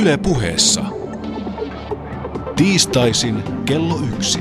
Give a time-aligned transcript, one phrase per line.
[0.00, 0.84] Yle puheessa.
[2.56, 4.40] Tiistaisin kello yksi.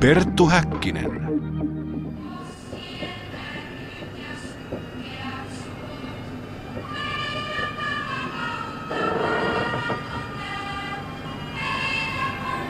[0.00, 1.22] Perttu Häkkinen.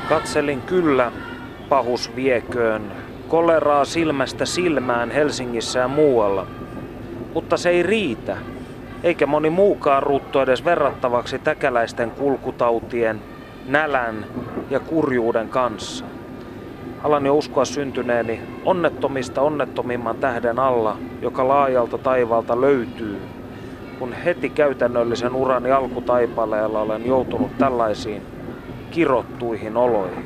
[0.09, 1.12] Katselin kyllä,
[1.68, 2.93] pahus vieköön,
[3.29, 6.46] koleraa silmästä silmään Helsingissä ja muualla.
[7.34, 8.36] Mutta se ei riitä,
[9.02, 13.20] eikä moni muukaan ruuttu edes verrattavaksi täkäläisten kulkutautien,
[13.66, 14.27] nälän
[14.70, 16.05] ja kurjuuden kanssa.
[17.02, 23.20] Alan jo uskoa syntyneeni onnettomista onnettomimman tähden alla, joka laajalta taivaalta löytyy,
[23.98, 28.23] kun heti käytännöllisen urani alkutaipaleella olen joutunut tällaisiin
[28.91, 30.24] kirottuihin oloihin.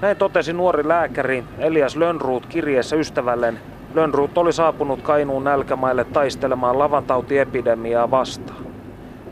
[0.00, 3.58] Näin totesi nuori lääkäri Elias Lönnruut kirjeessä ystävälleen.
[3.94, 8.66] Lönnruut oli saapunut Kainuun nälkämaille taistelemaan lavantautiepidemiaa vastaan.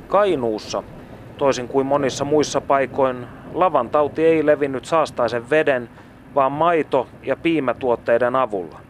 [0.08, 0.82] Kainuussa,
[1.36, 5.88] toisin kuin monissa muissa paikoin, lavantauti ei levinnyt saastaisen veden,
[6.34, 8.80] vaan maito- ja piimätuotteiden avulla.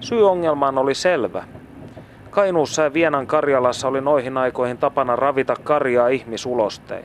[0.00, 1.44] Syy ongelmaan oli selvä.
[2.30, 7.04] Kainuussa ja Vienan Karjalassa oli noihin aikoihin tapana ravita karjaa ihmisulostein.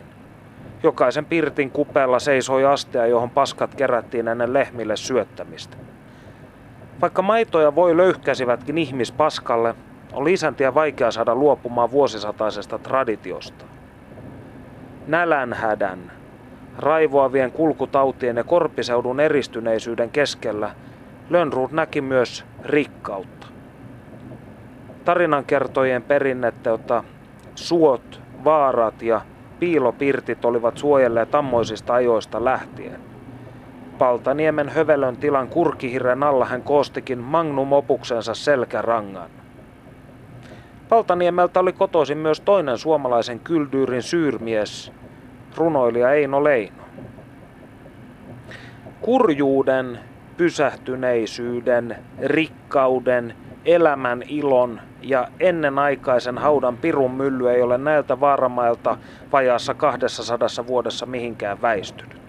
[0.84, 5.78] Jokaisen pirtin kupeella seisoi astea, johon paskat kerättiin ennen lehmille syöttämistä.
[7.02, 9.76] Vaikka maitoja voi löyhkäsivätkin ihmispaskalle,
[10.14, 13.66] oli isäntiä vaikea saada luopumaan vuosisataisesta traditiosta.
[15.08, 16.12] Nälänhädän,
[16.78, 20.72] raivoavien kulkutautien ja korpiseudun eristyneisyyden keskellä
[21.30, 23.48] Lönnruut näki myös rikkautta.
[25.06, 27.04] Tarinankertojien perinnettä, jota
[27.56, 29.22] suot, vaarat ja
[29.60, 33.07] piilopirtit olivat suojelleet ammoisista ajoista lähtien.
[33.98, 39.30] Paltaniemen hövelön tilan kurkihirren alla hän koostikin magnum opuksensa selkärangan.
[40.90, 44.92] Paltaniemeltä oli kotoisin myös toinen suomalaisen kyldyyrin syyrmies,
[45.56, 46.84] runoilija Eino Leino.
[49.02, 50.00] Kurjuuden,
[50.38, 53.34] pysähtyneisyyden, rikkauden,
[53.66, 58.98] elämän ilon ja ennenaikaisen haudan pirun mylly ei ole näiltä vaaramailta
[59.32, 62.27] vajaassa 200 vuodessa mihinkään väistynyt.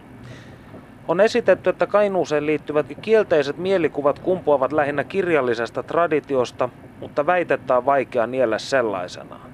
[1.09, 6.69] On esitetty, että Kainuuseen liittyvät kielteiset mielikuvat kumpuavat lähinnä kirjallisesta traditiosta,
[7.01, 9.51] mutta väitettä on vaikea niellä sellaisenaan.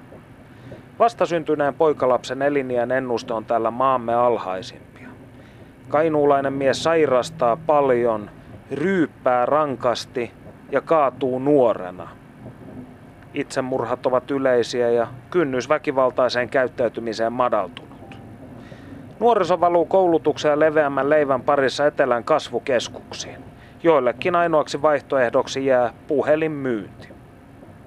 [0.99, 5.07] Vastasyntyneen poikalapsen eliniän ennuste on täällä maamme alhaisimpia.
[5.89, 8.29] Kainuulainen mies sairastaa paljon,
[8.71, 10.31] ryyppää rankasti
[10.71, 12.09] ja kaatuu nuorena.
[13.33, 17.84] Itsemurhat ovat yleisiä ja kynnys väkivaltaiseen käyttäytymiseen madaltunut.
[19.19, 23.37] Nuoriso valuu koulutuksen ja leveämmän leivän parissa etelän kasvukeskuksiin.
[23.83, 27.07] Joillekin ainoaksi vaihtoehdoksi jää puhelinmyynti.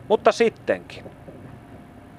[0.08, 1.04] Mutta sittenkin.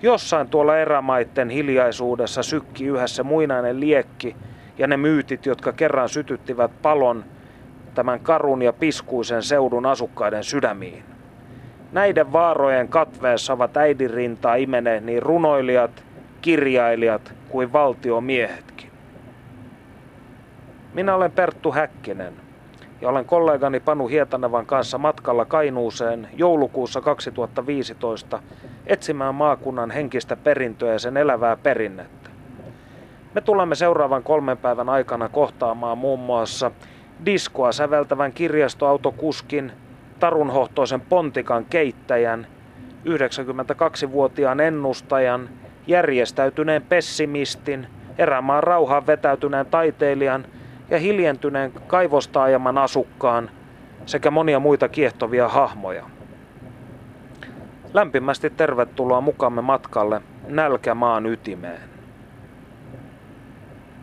[0.02, 4.36] Jossain tuolla erämaitten hiljaisuudessa sykki yhdessä muinainen liekki
[4.78, 7.26] ja ne myytit, jotka kerran sytyttivät palon
[7.96, 11.04] tämän karun ja piskuisen seudun asukkaiden sydämiin.
[11.92, 16.04] Näiden vaarojen katveessa ovat äidin rintaa imeneet niin runoilijat,
[16.42, 18.89] kirjailijat kuin valtiomiehetkin.
[20.94, 22.34] Minä olen Perttu Häkkinen
[23.02, 28.40] ja olen kollegani Panu Hietanevan kanssa matkalla Kainuuseen joulukuussa 2015
[28.88, 32.30] etsimään maakunnan henkistä perintöä ja sen elävää perinnettä.
[33.36, 36.72] Me tulemme seuraavan kolmen päivän aikana kohtaamaan muun muassa
[37.26, 39.72] diskoa säveltävän kirjastoautokuskin,
[40.20, 42.48] tarunhohtoisen pontikan keittäjän,
[43.06, 45.50] 92-vuotiaan ennustajan,
[45.88, 50.46] järjestäytyneen pessimistin, erämaan rauhaan vetäytyneen taiteilijan
[50.90, 53.50] ja hiljentyneen kaivostaajaman asukkaan
[54.06, 56.04] sekä monia muita kiehtovia hahmoja.
[57.94, 61.82] Lämpimästi tervetuloa mukamme matkalle Nälkämaan ytimeen.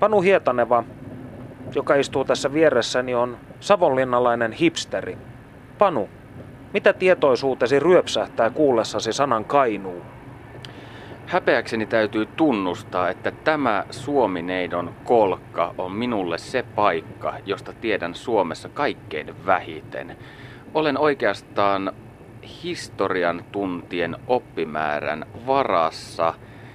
[0.01, 0.85] Panu Hietaneva,
[1.75, 5.19] joka istuu tässä vieressäni, on savonlinnalainen hipsteri.
[5.79, 6.09] Panu,
[6.73, 10.03] mitä tietoisuutesi ryöpsähtää kuullessasi sanan Kainuu?
[11.27, 19.47] Häpeäkseni täytyy tunnustaa, että tämä Suomineidon kolkka on minulle se paikka, josta tiedän Suomessa kaikkein
[19.47, 20.17] vähiten.
[20.75, 21.93] Olen oikeastaan
[22.63, 26.35] historian tuntien oppimäärän varassa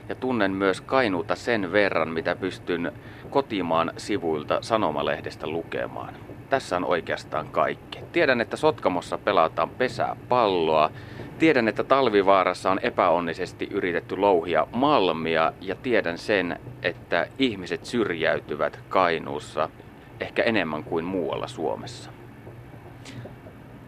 [0.10, 2.92] ja tunnen myös Kainuuta sen verran, mitä pystyn
[3.30, 6.14] kotimaan sivuilta sanomalehdestä lukemaan.
[6.50, 8.00] Tässä on oikeastaan kaikki.
[8.12, 10.92] Tiedän, että Sotkamossa pelataan pesää palloa.
[11.42, 19.70] Tiedän, että Talvivaarassa on epäonnisesti yritetty louhia malmia ja tiedän sen, että ihmiset syrjäytyvät Kainuussa
[20.20, 22.12] ehkä enemmän kuin muualla Suomessa.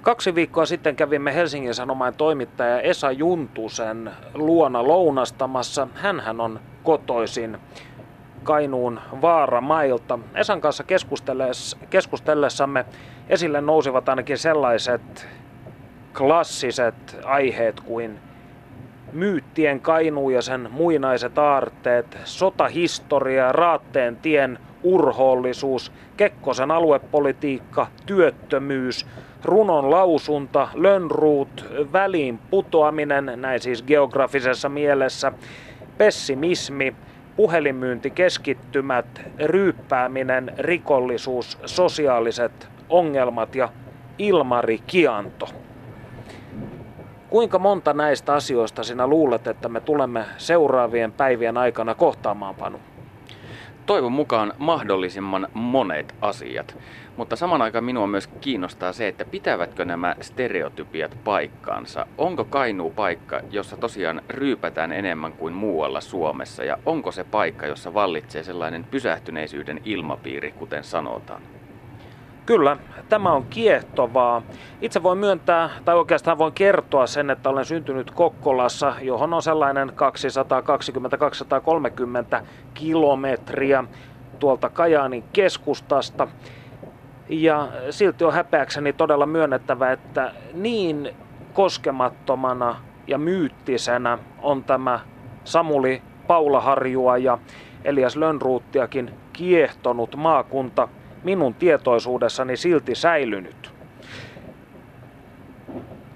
[0.01, 5.87] Kaksi viikkoa sitten kävimme Helsingin Sanomain toimittaja Esa Juntusen luona lounastamassa.
[5.95, 7.57] Hänhän on kotoisin
[8.43, 10.19] Kainuun Vaaramailta.
[10.35, 10.83] Esan kanssa
[11.89, 12.85] keskustellessamme
[13.29, 15.27] esille nousivat ainakin sellaiset
[16.17, 18.19] klassiset aiheet kuin
[19.13, 29.05] myyttien Kainuu ja sen muinaiset aarteet, sotahistoria, Raatteen tien urhoollisuus, Kekkosen aluepolitiikka, työttömyys,
[29.43, 35.31] runon lausunta, Lönnruut, väliin putoaminen, näin siis geografisessa mielessä,
[35.97, 36.95] pessimismi,
[37.35, 43.69] puhelinmyyntikeskittymät, ryyppääminen, rikollisuus, sosiaaliset ongelmat ja
[44.17, 45.62] Ilmari Kianto.
[47.33, 52.79] Kuinka monta näistä asioista sinä luulet, että me tulemme seuraavien päivien aikana kohtaamaan, Panu?
[53.85, 56.77] Toivon mukaan mahdollisimman monet asiat.
[57.17, 62.05] Mutta saman aikaan minua myös kiinnostaa se, että pitävätkö nämä stereotypiat paikkaansa.
[62.17, 66.63] Onko Kainuu paikka, jossa tosiaan ryypätään enemmän kuin muualla Suomessa?
[66.63, 71.41] Ja onko se paikka, jossa vallitsee sellainen pysähtyneisyyden ilmapiiri, kuten sanotaan?
[72.45, 72.77] Kyllä,
[73.09, 74.41] tämä on kiehtovaa.
[74.81, 79.89] Itse voin myöntää, tai oikeastaan voin kertoa sen, että olen syntynyt Kokkolassa, johon on sellainen
[79.89, 79.93] 220-230
[82.73, 83.83] kilometriä
[84.39, 86.27] tuolta Kajaanin keskustasta.
[87.29, 91.09] Ja silti on häpeäkseni todella myönnettävä, että niin
[91.53, 92.75] koskemattomana
[93.07, 94.99] ja myyttisenä on tämä
[95.43, 97.37] Samuli Paulaharjua ja
[97.83, 100.87] Elias Lönnruuttiakin kiehtonut maakunta–
[101.23, 103.73] minun tietoisuudessani silti säilynyt.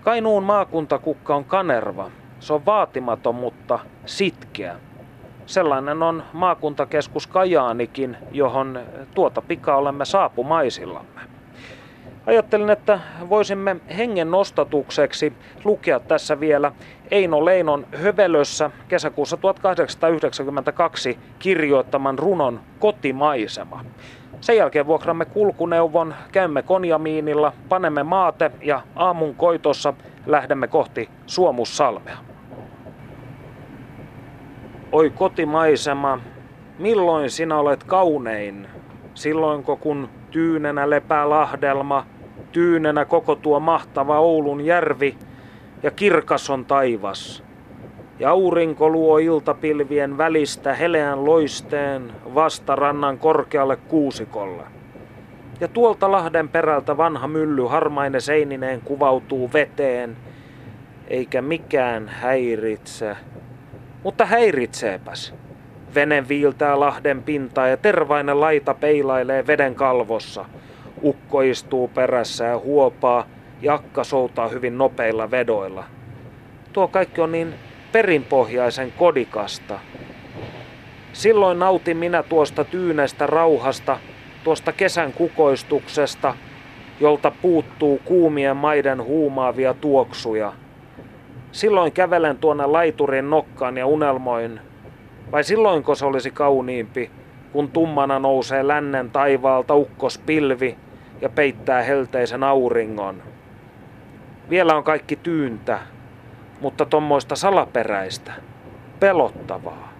[0.02, 2.12] Kainuun maakuntakukka on kanerva.
[2.40, 4.76] Se on vaatimaton, mutta sitkeä.
[5.46, 8.80] Sellainen on maakuntakeskus Kajaanikin, johon
[9.14, 11.22] tuota pika olemme saapumaisillamme.
[12.26, 13.00] Ajattelin, että
[13.30, 15.34] voisimme hengen nostatukseksi
[15.64, 16.72] lukea tässä vielä
[17.12, 23.86] Eino Leinon Hövelössä kesäkuussa 1892 kirjoittaman runon Kotimaisema.
[24.42, 29.94] Sen jälkeen vuokramme kulkuneuvon, käymme konjamiinilla, panemme maate ja aamun koitossa
[30.26, 32.18] lähdemme kohti Suomussalmea.
[34.92, 36.20] Oi kotimaisema,
[36.80, 38.68] milloin sinä olet kaunein?
[39.14, 42.06] Silloinko kun tyynenä lepää lahdelma,
[42.52, 45.18] tyynenä koko tuo mahtava Oulun järvi
[45.84, 47.47] ja kirkas on taivas.
[48.20, 54.64] Ja aurinko luo iltapilvien välistä heleän loisteen vastarannan korkealle kuusikolle.
[55.60, 60.18] Ja tuolta lahden perältä vanha mylly harmaine seinineen kuvautuu veteen,
[61.08, 63.16] eikä mikään häiritse.
[64.04, 65.34] Mutta häiritseepäs.
[65.96, 70.46] Vene viiltää lahden pintaa ja tervainen laita peilailee veden kalvossa.
[71.04, 73.26] Ukko istuu perässä ja huopaa,
[73.62, 75.84] jakka soutaa hyvin nopeilla vedoilla.
[76.74, 77.54] Tuo kaikki on niin
[77.98, 79.80] perinpohjaisen kodikasta.
[81.14, 84.00] Silloin nautin minä tuosta tyynestä rauhasta,
[84.44, 86.36] tuosta kesän kukoistuksesta,
[87.00, 90.54] jolta puuttuu kuumien maiden huumaavia tuoksuja.
[91.52, 94.60] Silloin kävelen tuonne laiturin nokkaan ja unelmoin.
[95.32, 97.12] Vai silloinko se olisi kauniimpi,
[97.52, 100.78] kun tummana nousee lännen taivaalta ukkospilvi
[101.22, 103.24] ja peittää helteisen auringon.
[104.50, 105.80] Vielä on kaikki tyyntä,
[106.62, 108.32] mutta tommoista salaperäistä,
[109.00, 109.94] pelottavaa.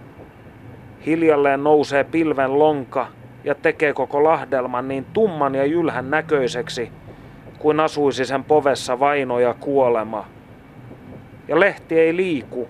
[1.06, 3.06] Hiljalleen nousee pilven lonka
[3.44, 6.92] ja tekee koko lahdelman niin tumman ja jylhän näköiseksi,
[7.58, 10.26] kuin asuisi sen povessa vaino ja kuolema.
[11.48, 12.68] Ja lehti ei liiku,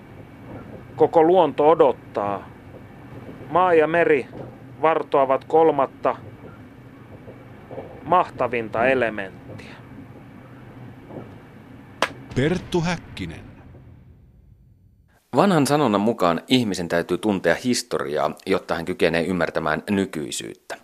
[0.95, 2.49] koko luonto odottaa.
[3.49, 4.27] Maa ja meri
[4.81, 6.15] vartoavat kolmatta
[8.03, 9.75] mahtavinta elementtiä.
[12.35, 13.48] Perttu Häkkinen.
[15.35, 20.77] Vanhan sanonnan mukaan ihmisen täytyy tuntea historiaa, jotta hän kykenee ymmärtämään nykyisyyttä.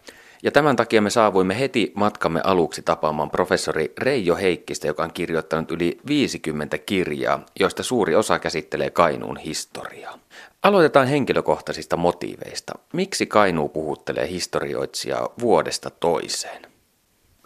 [0.43, 5.71] Ja tämän takia me saavuimme heti matkamme aluksi tapaamaan professori Reijo Heikkistä, joka on kirjoittanut
[5.71, 10.19] yli 50 kirjaa, joista suuri osa käsittelee Kainuun historiaa.
[10.63, 12.73] Aloitetaan henkilökohtaisista motiiveista.
[12.93, 16.61] Miksi Kainuu puhuttelee historioitsijaa vuodesta toiseen?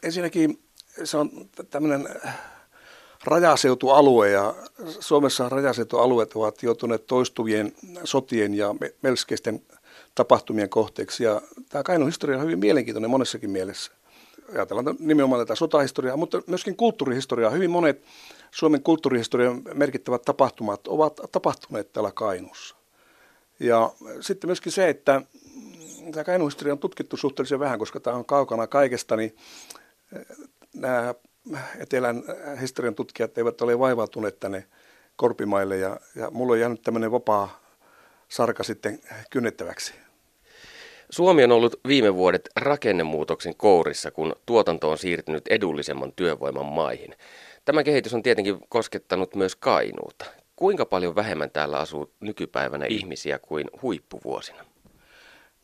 [0.03, 0.59] Ensinnäkin
[1.03, 1.29] se on
[1.69, 2.07] tämmöinen
[3.23, 4.55] rajaseutualue ja
[4.99, 7.73] Suomessa rajaseutualueet ovat joutuneet toistuvien
[8.03, 9.61] sotien ja melskeisten
[10.15, 11.23] tapahtumien kohteeksi.
[11.23, 13.91] Ja tämä Kainon historia on hyvin mielenkiintoinen monessakin mielessä.
[14.55, 17.51] Ajatellaan nimenomaan tätä sotahistoriaa, mutta myöskin kulttuurihistoriaa.
[17.51, 18.03] Hyvin monet
[18.51, 22.75] Suomen kulttuurihistorian merkittävät tapahtumat ovat tapahtuneet täällä Kainuussa.
[23.59, 25.21] Ja sitten myöskin se, että
[26.11, 29.35] tämä Kainuun historia on tutkittu suhteellisen vähän, koska tämä on kaukana kaikesta, niin
[30.75, 31.15] nämä
[31.79, 32.23] etelän
[32.61, 34.65] historian tutkijat eivät ole vaivautuneet tänne
[35.15, 37.59] korpimaille ja, ja mulla on jäänyt tämmöinen vapaa
[38.27, 39.93] sarka sitten kynnettäväksi.
[41.09, 47.15] Suomi on ollut viime vuodet rakennemuutoksen kourissa, kun tuotanto on siirtynyt edullisemman työvoiman maihin.
[47.65, 50.25] Tämä kehitys on tietenkin koskettanut myös Kainuuta.
[50.55, 54.65] Kuinka paljon vähemmän täällä asuu nykypäivänä ihmisiä kuin huippuvuosina?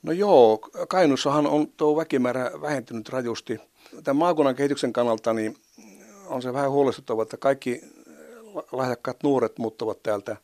[0.04, 3.60] No joo, Kainuussahan on tuo väkimäärä vähentynyt rajusti.
[4.04, 5.58] Tämän maakunnan kehityksen kannalta niin
[6.28, 7.82] on se vähän huolestuttava, että kaikki
[8.72, 10.38] lahjakkaat nuoret muuttavat täältä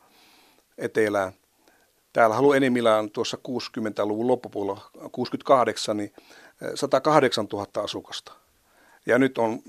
[0.77, 1.33] etelään.
[2.13, 4.81] Täällä haluaa enimmillään tuossa 60-luvun loppupuolella,
[5.11, 6.13] 68, niin
[6.75, 8.31] 108 000 asukasta.
[9.05, 9.59] Ja nyt on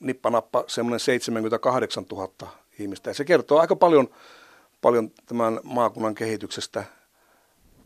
[0.00, 2.48] nippanappa semmoinen 78 000
[2.78, 3.10] ihmistä.
[3.10, 4.08] Ja se kertoo aika paljon,
[4.80, 6.84] paljon tämän maakunnan kehityksestä.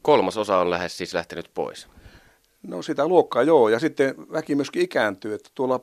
[0.03, 1.87] Kolmas osa on lähes siis lähtenyt pois.
[2.67, 5.81] No sitä luokkaa joo, ja sitten väki myöskin ikääntyy, että tuolla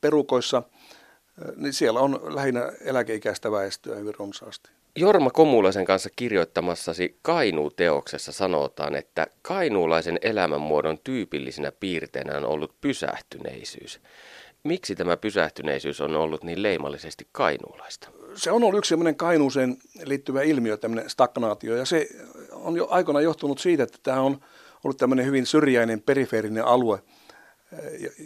[0.00, 0.62] perukoissa,
[1.56, 4.70] niin siellä on lähinnä eläkeikäistä väestöä hyvin runsaasti.
[4.96, 14.00] Jorma Komulaisen kanssa kirjoittamassasi Kainuu-teoksessa sanotaan, että kainuulaisen elämänmuodon tyypillisenä piirteenä on ollut pysähtyneisyys.
[14.64, 18.08] Miksi tämä pysähtyneisyys on ollut niin leimallisesti kainuulaista?
[18.34, 22.08] Se on ollut yksi sellainen kainuuseen liittyvä ilmiö, tämmöinen stagnaatio, ja se
[22.52, 24.40] on jo aikoina johtunut siitä, että tämä on
[24.84, 27.02] ollut tämmöinen hyvin syrjäinen perifeerinen alue,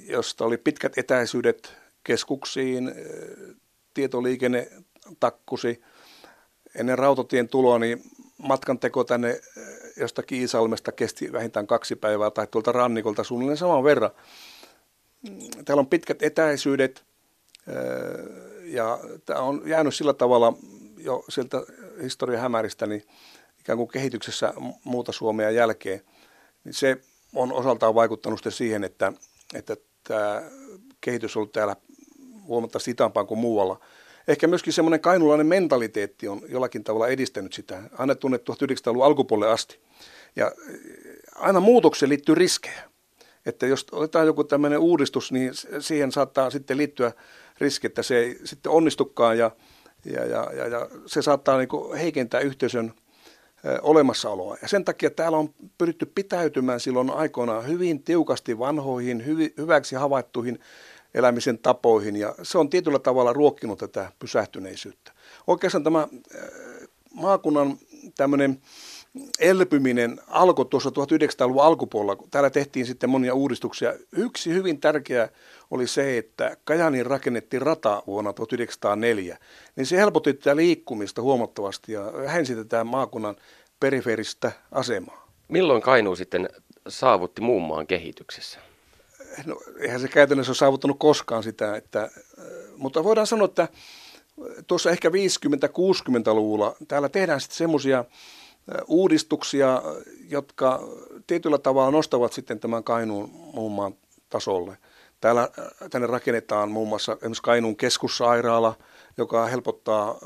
[0.09, 1.73] josta oli pitkät etäisyydet
[2.05, 2.95] keskuksiin,
[3.95, 4.69] tietoliikenne
[5.21, 5.83] takkusi.
[6.75, 8.03] Ennen rautatien tuloa niin
[8.39, 9.41] matkan teko tänne
[9.97, 14.11] jostakin Iisalmesta kesti vähintään kaksi päivää tai tuolta rannikolta suunnilleen saman verran.
[15.65, 17.05] Täällä on pitkät etäisyydet
[18.65, 20.53] ja tämä on jäänyt sillä tavalla
[20.99, 21.63] jo sieltä
[22.03, 23.05] historian hämäristä niin
[23.61, 26.01] ikään kuin kehityksessä muuta Suomea jälkeen.
[26.65, 27.01] Niin se
[27.35, 29.13] on osaltaan vaikuttanut siihen, että,
[29.55, 30.43] että tämä
[31.01, 31.77] kehitys on ollut täällä
[32.47, 33.81] huomattavasti hitaampaa kuin muualla.
[34.29, 39.79] Ehkä myöskin semmoinen kainulainen mentaliteetti on jollakin tavalla edistänyt sitä, aina tunnettu 1900-luvun alkupuolelle asti.
[40.37, 40.53] Ja
[41.35, 42.83] aina muutokseen liittyy riskejä.
[43.47, 47.13] Että jos otetaan joku tämmöinen uudistus, niin siihen saattaa sitten liittyä
[47.59, 49.51] riski, että se ei sitten onnistukaan ja,
[50.05, 52.95] ja, ja, ja, ja se saattaa niin heikentää yhteisön
[53.83, 54.57] olemassaoloa.
[54.63, 60.61] Ja sen takia täällä on pyritty pitäytymään silloin aikoinaan hyvin tiukasti vanhoihin, hyvi, hyväksi havaittuihin
[61.15, 65.13] elämisen tapoihin ja se on tietyllä tavalla ruokkinut tätä pysähtyneisyyttä.
[65.47, 66.09] Oikeastaan tämä
[67.15, 67.79] maakunnan
[68.17, 68.61] tämmöinen
[69.39, 73.95] elpyminen alkoi tuossa 1900-luvun alkupuolella, kun täällä tehtiin sitten monia uudistuksia.
[74.13, 75.29] Yksi hyvin tärkeä
[75.71, 79.39] oli se, että Kajaniin rakennettiin rata vuonna 1904.
[79.77, 83.37] Niin se helpotti tätä liikkumista huomattavasti ja vähensi tätä maakunnan
[83.81, 85.29] perifeeristä asemaa.
[85.49, 86.49] Milloin Kainuu sitten
[86.89, 88.59] saavutti muun maan kehityksessä?
[89.47, 92.11] No, eihän se käytännössä ole saavuttanut koskaan sitä, että,
[92.77, 93.69] mutta voidaan sanoa, että
[94.67, 98.05] tuossa ehkä 50-60-luvulla täällä tehdään sitten semmoisia
[98.87, 99.83] uudistuksia,
[100.31, 100.81] jotka
[101.27, 103.95] tietyllä tavalla nostavat sitten tämän Kainuun muun maan
[104.31, 104.79] tasolle.
[105.21, 105.49] Täällä
[105.91, 108.75] tänne rakennetaan muun muassa esimerkiksi Kainuun keskussairaala,
[109.17, 110.19] joka helpottaa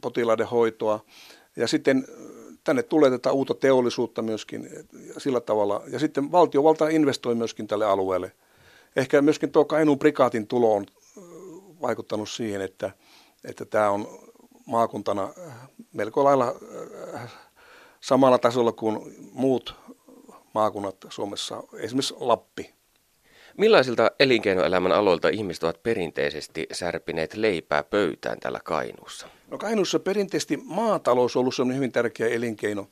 [0.00, 1.00] potilaiden hoitoa.
[1.56, 2.06] Ja sitten
[2.64, 4.68] tänne tulee tätä uutta teollisuutta myöskin
[5.18, 5.82] sillä tavalla.
[5.86, 8.32] Ja sitten valtiovalta investoi myöskin tälle alueelle.
[8.96, 10.86] Ehkä myöskin tuo Kainuun prikaatin tulo on
[11.80, 12.90] vaikuttanut siihen, että,
[13.44, 14.08] että tämä on
[14.66, 15.28] maakuntana
[15.92, 16.54] melko lailla
[18.02, 18.98] samalla tasolla kuin
[19.32, 19.74] muut
[20.54, 22.74] maakunnat Suomessa, esimerkiksi Lappi.
[23.58, 29.26] Millaisilta elinkeinoelämän aloilta ihmiset ovat perinteisesti särpineet leipää pöytään täällä Kainuussa?
[29.50, 32.88] No Kainuussa perinteisesti maatalous on ollut sellainen hyvin tärkeä elinkeino.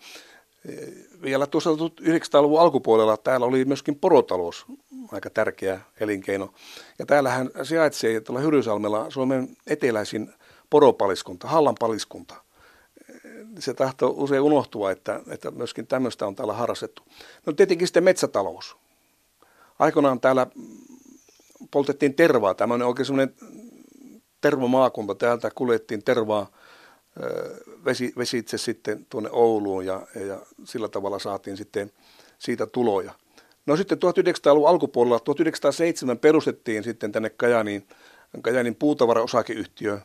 [1.23, 4.67] Vielä tuossa 1900-luvun alkupuolella täällä oli myöskin porotalous
[5.13, 6.53] aika tärkeä elinkeino.
[6.99, 10.33] Ja täällähän sijaitsee tuolla Hyrysalmella Suomen eteläisin
[10.71, 12.35] poropaliskunta, Hallan paliskunta–
[13.59, 17.03] se tahtoo usein unohtua, että, että myöskin tämmöistä on täällä harrastettu.
[17.47, 18.77] No tietenkin sitten metsätalous.
[19.79, 20.47] Aikoinaan täällä
[21.71, 22.55] poltettiin tervaa.
[22.61, 23.35] On oikein semmoinen
[24.41, 25.15] tervomaakunta.
[25.15, 26.51] Täältä kuljettiin tervaa
[27.85, 31.93] vesi, vesitse sitten tuonne Ouluun ja, ja sillä tavalla saatiin sitten
[32.39, 33.13] siitä tuloja.
[33.67, 37.87] No sitten 1900-luvun alkupuolella, 1907 perustettiin sitten tänne Kajaniin,
[38.43, 39.99] Kajanin puutavara-osakeyhtiö,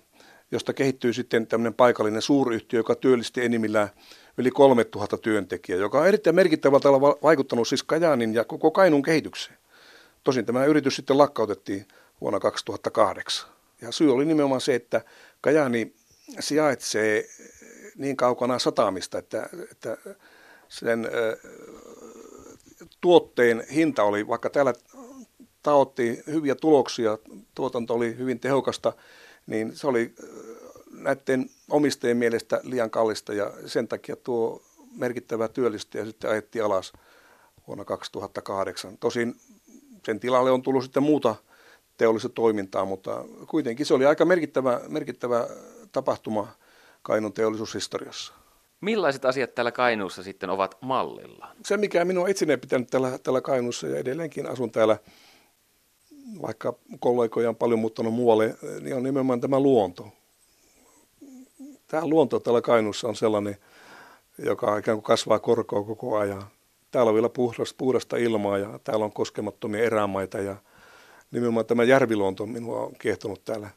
[0.52, 3.90] josta kehittyy sitten tämmöinen paikallinen suuryhtiö, joka työllisti enimmillään
[4.38, 9.58] yli 3000 työntekijää, joka on erittäin merkittävällä tavalla vaikuttanut siis Kajaanin ja koko Kainuun kehitykseen.
[10.24, 11.88] Tosin tämä yritys sitten lakkautettiin
[12.22, 13.50] vuonna 2008.
[13.82, 15.02] Ja syy oli nimenomaan se, että
[15.42, 15.94] Kajaani
[16.40, 17.26] sijaitsee
[17.96, 19.98] niin kaukana satamista, että, että
[20.68, 21.08] sen
[23.02, 24.74] tuotteen hinta oli, vaikka täällä
[25.64, 27.18] taottiin hyviä tuloksia,
[27.56, 28.94] tuotanto oli hyvin tehokasta,
[29.48, 30.16] niin se oli
[30.92, 34.62] näiden omistajien mielestä liian kallista ja sen takia tuo
[34.96, 36.94] merkittävä työllistäjä sitten ajettiin alas
[37.68, 38.98] vuonna 2008.
[38.98, 39.36] Tosin
[40.06, 41.36] sen tilalle on tullut sitten muuta
[41.98, 45.48] teollista toimintaa, mutta kuitenkin se oli aika merkittävä, merkittävä
[45.92, 46.48] tapahtuma
[47.02, 48.34] Kainon teollisuushistoriassa.
[48.82, 51.48] Millaiset asiat täällä Kainuussa sitten ovat mallilla?
[51.66, 54.98] Se, mikä minua itse pitänyt täällä, täällä Kainuussa ja edelleenkin asun täällä,
[56.42, 60.08] vaikka kollegoja on paljon muuttanut muualle, niin on nimenomaan tämä luonto.
[61.88, 63.58] Tämä luonto täällä Kainuussa on sellainen,
[64.38, 66.44] joka ikään kuin kasvaa korkoa koko ajan.
[66.92, 70.56] Täällä on vielä puhdasta, puhdasta ilmaa ja täällä on koskemattomia erämaita ja
[71.32, 73.70] nimenomaan tämä järviluonto minua on kiehtonut täällä.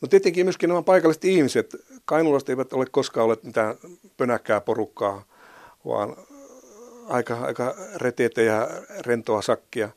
[0.00, 3.76] No tietenkin myöskin nämä paikalliset ihmiset, kainulaiset eivät ole koskaan olleet mitään
[4.16, 5.24] pönäkkää porukkaa,
[5.84, 6.16] vaan
[7.08, 8.68] aika, aika reteitä ja
[9.06, 9.88] rentoa sakkia.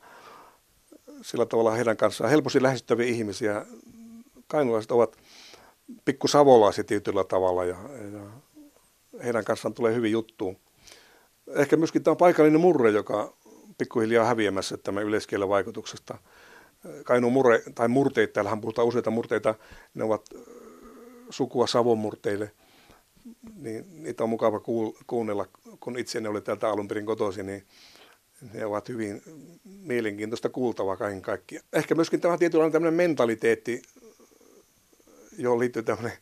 [1.22, 3.66] Sillä tavalla heidän kanssaan helposti lähestyttäviä ihmisiä.
[4.46, 5.16] Kainulaiset ovat
[6.04, 7.76] pikku savolaisia tietyllä tavalla ja,
[8.12, 8.20] ja
[9.24, 10.56] heidän kanssaan tulee hyvin juttuun.
[11.54, 13.34] Ehkä myöskin tämä paikallinen murre, joka
[13.78, 16.18] pikkuhiljaa häviämässä tämän yleiskielen vaikutuksesta.
[17.04, 19.54] Kainuun murre, tai murteet, täällähän puhutaan useita murteita,
[19.94, 20.28] ne ovat
[21.30, 22.52] sukua savomurteille,
[23.56, 24.60] niin niitä on mukava
[25.06, 25.46] kuunnella,
[25.80, 27.66] kun itse ne oli täältä alun perin kotoisin, niin
[28.52, 29.22] ne ovat hyvin
[29.64, 31.66] mielenkiintoista kuultavaa kaiken kaikkiaan.
[31.72, 33.82] Ehkä myöskin tämä tietynlainen tämmöinen mentaliteetti,
[35.38, 36.18] johon liittyy tämmöinen,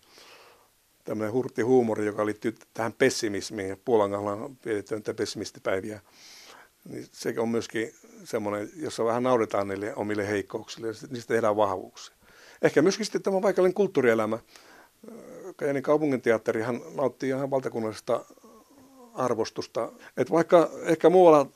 [1.04, 3.68] tämmöinen hurtti huumori, joka liittyy tähän pessimismiin.
[3.68, 6.00] Ja Puolan kanssa pidetään näitä pessimistipäiviä.
[6.88, 7.94] Niin se on myöskin
[8.24, 12.14] semmoinen, jossa vähän naudetaan niille omille heikkouksille ja niistä tehdään vahvuuksia.
[12.62, 14.38] Ehkä myöskin sitten tämä paikallinen kulttuurielämä.
[15.56, 18.24] Kajanin kaupunginteatterihan nauttii ihan valtakunnallisesta
[19.14, 19.92] arvostusta.
[20.16, 21.46] Et vaikka ehkä muualla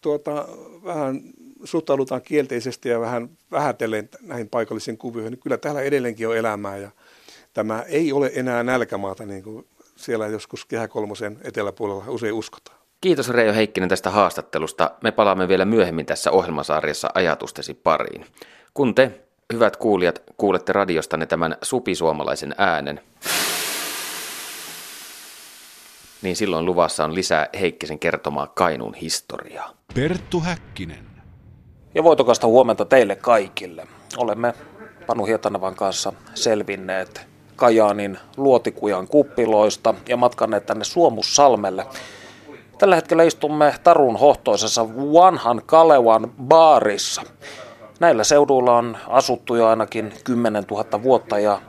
[0.00, 0.48] tuota,
[0.84, 1.20] vähän
[1.64, 6.90] suhtaudutaan kielteisesti ja vähän vähätellen näihin paikallisiin kuvioihin, niin kyllä täällä edelleenkin on elämää ja
[7.52, 9.66] tämä ei ole enää nälkämaata niin kuin
[9.96, 12.78] siellä joskus Kehä Kolmosen eteläpuolella usein uskotaan.
[13.00, 14.90] Kiitos Reijo Heikkinen tästä haastattelusta.
[15.02, 18.26] Me palaamme vielä myöhemmin tässä ohjelmasarjassa ajatustesi pariin.
[18.74, 19.20] Kun te,
[19.52, 23.00] hyvät kuulijat, kuulette radiostanne tämän supisuomalaisen äänen,
[26.24, 29.70] niin silloin luvassa on lisää Heikkisen kertomaa Kainuun historiaa.
[29.94, 31.06] Perttu Häkkinen.
[31.94, 33.86] Ja voitokasta huomenta teille kaikille.
[34.16, 34.54] Olemme
[35.06, 41.86] Panu Hietanavan kanssa selvinneet Kajaanin luotikujan kuppiloista ja matkanneet tänne Suomussalmelle.
[42.78, 47.22] Tällä hetkellä istumme Tarun hohtoisessa vanhan Kalevan baarissa.
[48.00, 51.60] Näillä seuduilla on asuttu jo ainakin 10 000 vuotta ja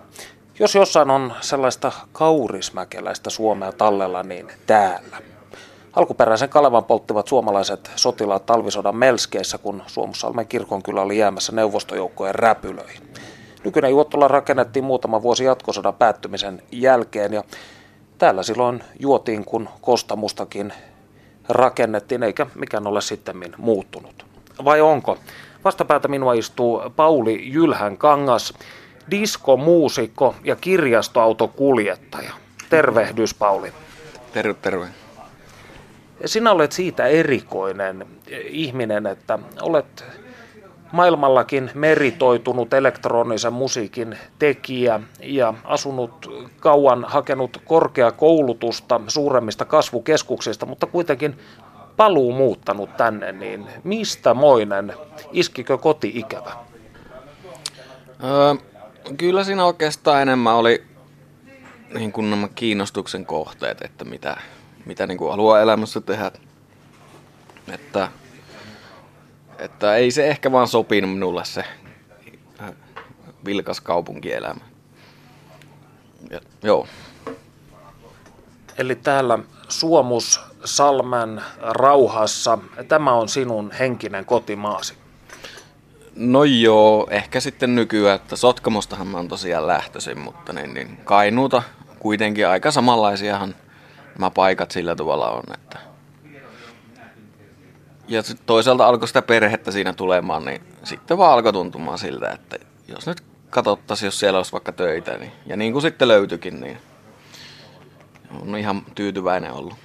[0.59, 5.17] jos jossain on sellaista kaurismäkeläistä Suomea tallella, niin täällä.
[5.93, 13.01] Alkuperäisen Kalevan polttivat suomalaiset sotilaat talvisodan melskeissä, kun Suomussalmen kirkonkylä oli jäämässä neuvostojoukkojen räpylöihin.
[13.63, 17.43] Nykyinen Juottola rakennettiin muutama vuosi jatkosodan päättymisen jälkeen ja
[18.17, 20.73] täällä silloin juotiin, kun Kostamustakin
[21.49, 24.25] rakennettiin, eikä mikään ole sitten muuttunut.
[24.65, 25.17] Vai onko?
[25.63, 28.53] Vastapäätä minua istuu Pauli Jylhän Kangas,
[29.11, 32.31] diskomuusikko ja kirjastoautokuljettaja.
[32.69, 33.73] Tervehdys Pauli.
[34.33, 34.87] Terve, terve.
[36.25, 38.07] Sinä olet siitä erikoinen
[38.49, 40.05] ihminen, että olet
[40.91, 51.37] maailmallakin meritoitunut elektronisen musiikin tekijä ja asunut kauan, hakenut korkeakoulutusta suuremmista kasvukeskuksista, mutta kuitenkin
[51.97, 54.93] paluu muuttanut tänne, niin mistä moinen?
[55.31, 56.51] Iskikö koti-ikävä?
[58.23, 58.55] Öö,
[59.17, 60.83] kyllä siinä oikeastaan enemmän oli
[61.93, 64.37] niin kuin nämä kiinnostuksen kohteet, että mitä,
[64.85, 66.31] mitä niin kuin haluaa elämässä tehdä.
[67.71, 68.09] Että
[69.59, 71.63] että ei se ehkä vaan sopinut minulle se
[72.61, 72.71] äh,
[73.45, 74.61] vilkas kaupunkielämä.
[76.29, 76.87] Ja, joo.
[78.77, 79.39] Eli täällä
[79.69, 84.93] Suomus Salmen rauhassa, tämä on sinun henkinen kotimaasi.
[86.15, 91.63] No joo, ehkä sitten nykyään, että Sotkamostahan mä oon tosiaan lähtöisin, mutta niin, niin Kainuuta
[91.99, 93.55] kuitenkin aika samanlaisiahan
[94.19, 95.79] nämä paikat sillä tavalla on, että
[98.07, 103.07] ja toisaalta alkoi sitä perhettä siinä tulemaan, niin sitten vaan alkoi tuntumaan siltä, että jos
[103.07, 106.77] nyt katsottaisiin, jos siellä olisi vaikka töitä, niin, ja niin kuin sitten löytyikin, niin
[108.41, 109.75] on ihan tyytyväinen ollut.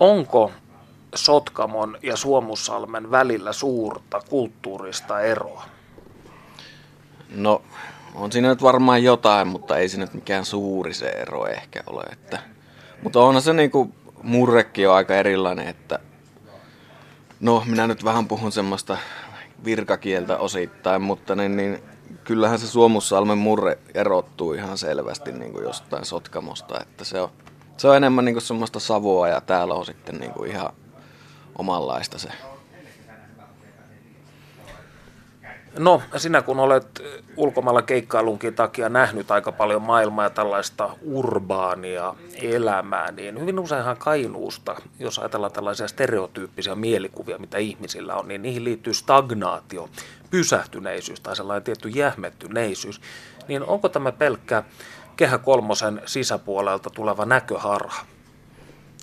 [0.00, 0.52] Onko
[1.14, 5.64] Sotkamon ja Suomussalmen välillä suurta kulttuurista eroa?
[7.34, 7.62] No,
[8.14, 12.02] on siinä nyt varmaan jotain, mutta ei se nyt mikään suuri se ero ehkä ole.
[12.12, 12.38] Että,
[13.02, 15.98] mutta onhan se niinku murrekin on aika erilainen, että
[17.40, 18.98] No, minä nyt vähän puhun semmoista
[19.64, 21.82] virkakieltä osittain, mutta niin, niin
[22.24, 27.28] kyllähän se Suomussalmen murre erottuu ihan selvästi niin kuin jostain Sotkamosta, että se on,
[27.76, 30.72] se on enemmän niin kuin semmoista savoa ja täällä on sitten niin kuin ihan
[31.60, 32.28] omanlaista se
[35.78, 37.02] No, sinä kun olet
[37.36, 44.76] ulkomailla keikkailunkin takia nähnyt aika paljon maailmaa ja tällaista urbaania elämää, niin hyvin useinhan Kainuusta,
[44.98, 49.88] jos ajatellaan tällaisia stereotyyppisiä mielikuvia, mitä ihmisillä on, niin niihin liittyy stagnaatio,
[50.30, 53.00] pysähtyneisyys tai sellainen tietty jähmettyneisyys.
[53.48, 54.62] Niin onko tämä pelkkä
[55.16, 58.04] Kehä Kolmosen sisäpuolelta tuleva näköharha?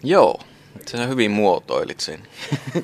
[0.04, 0.40] Joo,
[0.86, 2.28] sinä hyvin muotoilit sen.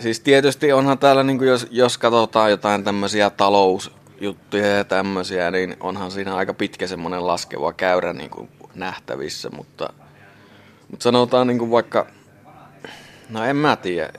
[0.00, 5.76] Siis tietysti onhan täällä, niin kuin jos, jos katsotaan jotain tämmöisiä talousjuttuja ja tämmöisiä, niin
[5.80, 9.92] onhan siinä aika pitkä semmoinen laskeva käyrä niin kuin nähtävissä, mutta,
[10.90, 12.06] mutta sanotaan niin kuin vaikka,
[13.28, 14.12] no en mä tiedä,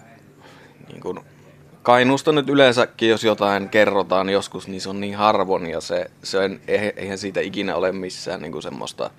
[0.87, 1.19] niin kuin
[1.87, 6.37] Kainuusta nyt yleensäkin, jos jotain kerrotaan joskus, niin se on niin harvon ja se, se
[6.37, 6.59] on,
[6.97, 9.09] eihän siitä ikinä ole missään niin kuin semmoista,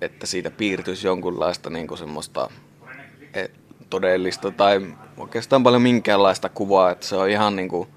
[0.00, 2.50] että siitä piirtyisi jonkunlaista niin kuin semmoista
[3.90, 4.86] todellista tai
[5.16, 7.88] oikeastaan paljon minkäänlaista kuvaa, että se on ihan niin kuin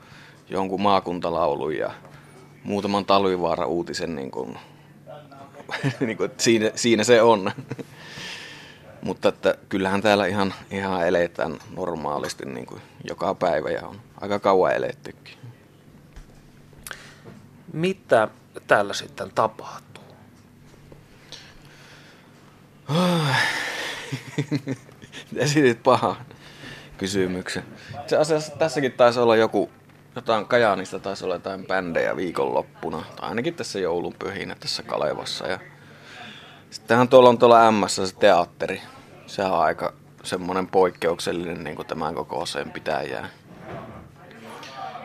[0.49, 1.91] jonkun maakuntalaulun ja
[2.63, 4.57] muutaman talvivaara uutisen niin kuin,
[5.99, 7.51] niin kuin, että siinä, siinä se on.
[9.01, 14.39] Mutta että kyllähän täällä ihan, ihan eletään normaalisti niin kuin joka päivä ja on aika
[14.39, 15.37] kauan elettykin.
[17.73, 18.27] Mitä
[18.67, 19.90] täällä sitten tapahtuu?
[25.35, 26.15] Esitit pahan
[26.97, 27.63] kysymyksen.
[28.07, 29.69] Se asiassa tässäkin taisi olla joku,
[30.15, 35.47] jotain Kajaanista taisi olla jotain bändejä viikonloppuna, tai ainakin tässä joulun pyhinä tässä Kalevassa.
[35.47, 35.59] Ja
[36.69, 38.81] sittenhän tuolla on tuolla M se teatteri.
[39.27, 43.29] Se on aika semmoinen poikkeuksellinen niin kuin tämän kokoiseen pitäjään.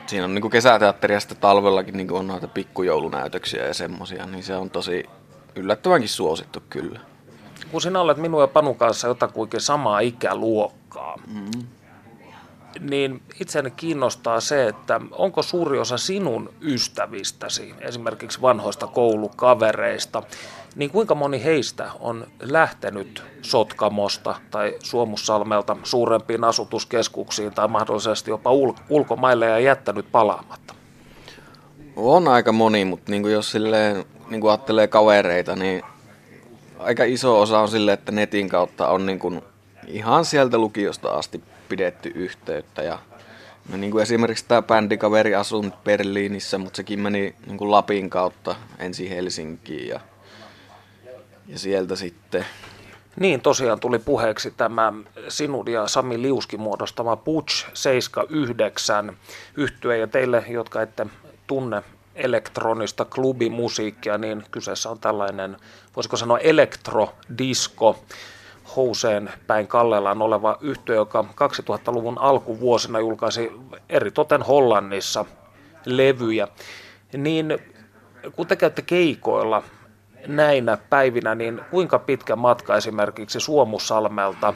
[0.07, 4.43] Siinä on niin kuin kesäteatteri ja sitten talvellakin niin on noita pikkujoulunäytöksiä ja semmosia, niin
[4.43, 5.05] se on tosi
[5.57, 7.01] yllättävänkin suosittu kyllä
[7.73, 11.67] kun sinä olet minun ja Panu kanssa jotakuinkin samaa ikäluokkaa, mm.
[12.81, 20.23] niin itseäni kiinnostaa se, että onko suuri osa sinun ystävistäsi, esimerkiksi vanhoista koulukavereista,
[20.77, 28.81] niin kuinka moni heistä on lähtenyt Sotkamosta tai Suomussalmelta suurempiin asutuskeskuksiin tai mahdollisesti jopa ul-
[28.89, 30.75] ulkomaille ja jättänyt palaamatta?
[31.97, 35.83] On aika moni, mutta niin kuin jos silleen, niin kuin ajattelee kavereita, niin
[36.79, 39.43] aika iso osa on sille, että netin kautta on niin kuin
[39.87, 42.83] ihan sieltä lukiosta asti pidetty yhteyttä.
[42.83, 42.99] Ja
[43.69, 48.11] no niin kuin esimerkiksi tämä bändikaveri asuu nyt Berliinissä, mutta sekin meni niin kuin Lapin
[48.11, 50.01] kautta ensin Helsinkiin ja,
[51.47, 52.47] ja sieltä sitten
[53.21, 54.93] niin, tosiaan tuli puheeksi tämä
[55.29, 59.17] sinun ja Sami Liuski muodostama Butch 79
[59.57, 61.07] yhtye ja teille, jotka ette
[61.47, 61.83] tunne
[62.17, 65.57] elektronista klubimusiikkia, niin kyseessä on tällainen,
[65.97, 67.99] voisiko sanoa elektrodisco,
[68.77, 73.53] houseen päin kallellaan oleva yhtiö, joka 2000-luvun alkuvuosina julkaisi
[73.89, 75.25] eritoten Hollannissa
[75.85, 76.49] levyjä.
[77.17, 77.59] Niin
[78.37, 79.63] kun te käytte keikoilla
[80.27, 84.55] näinä päivinä, niin kuinka pitkä matka esimerkiksi Suomussalmelta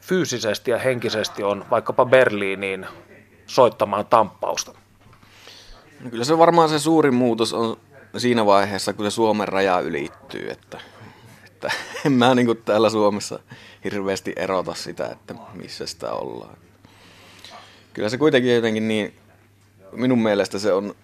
[0.00, 2.86] fyysisesti ja henkisesti on vaikkapa Berliiniin
[3.46, 4.83] soittamaan tamppausta?
[6.04, 7.76] No kyllä se varmaan se suurin muutos on
[8.16, 10.80] siinä vaiheessa, kun se Suomen raja ylittyy, että,
[11.44, 11.70] että
[12.06, 13.38] en mä niin täällä Suomessa
[13.84, 16.56] hirveästi erota sitä, että missä sitä ollaan.
[17.92, 19.14] Kyllä se kuitenkin jotenkin niin,
[19.92, 20.94] minun mielestä se on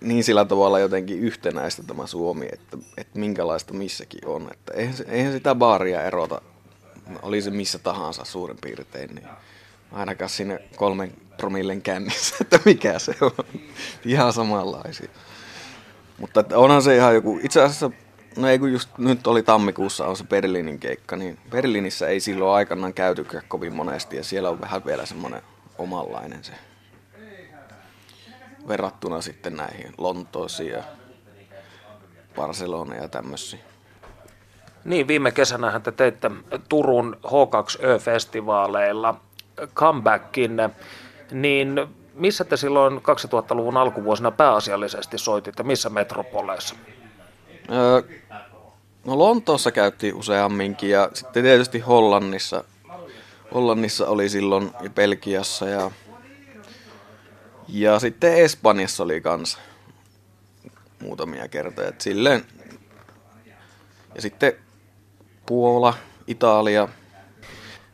[0.00, 4.48] niin sillä tavalla jotenkin yhtenäistä tämä Suomi, että, että minkälaista missäkin on.
[4.52, 6.40] Että eihän, eihän sitä baaria erota,
[7.22, 9.28] oli se missä tahansa suurin piirtein, niin
[9.92, 13.44] ainakaan sinne kolmen promillen kännissä, että mikä se on.
[14.04, 15.08] Ihan samanlaisia.
[16.18, 17.90] Mutta onhan se ihan joku, itse asiassa,
[18.36, 22.56] no ei kun just nyt oli tammikuussa on se Berliinin keikka, niin Berliinissä ei silloin
[22.56, 25.42] aikanaan käytykään kovin monesti ja siellä on vähän vielä semmoinen
[25.78, 26.52] omanlainen se
[28.68, 30.82] verrattuna sitten näihin Lontoosiin ja
[32.36, 33.62] Barcelona ja tämmöisiin.
[34.84, 36.30] Niin, viime kesänähän te teitte
[36.68, 39.14] Turun H2Ö-festivaaleilla
[39.74, 40.56] comebackin,
[41.32, 46.74] niin missä te silloin 2000-luvun alkuvuosina pääasiallisesti soititte, missä metropoleissa?
[47.70, 48.02] Öö,
[49.04, 52.64] no Lontoossa käytiin useamminkin ja sitten tietysti Hollannissa.
[53.54, 55.90] Hollannissa oli silloin ja Belgiassa ja,
[57.68, 59.58] ja sitten Espanjassa oli kanssa
[61.02, 61.88] muutamia kertoja.
[61.88, 62.44] Et silleen,
[64.14, 64.52] ja sitten
[65.46, 65.94] Puola,
[66.26, 66.88] Italia,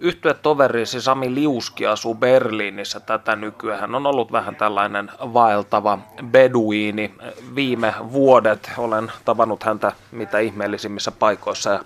[0.00, 3.80] Yhtyetoverisi Sami Liuski asuu Berliinissä tätä nykyään.
[3.80, 7.14] Hän on ollut vähän tällainen vaeltava beduini.
[7.54, 11.80] Viime vuodet olen tavannut häntä mitä ihmeellisimmissä paikoissa ja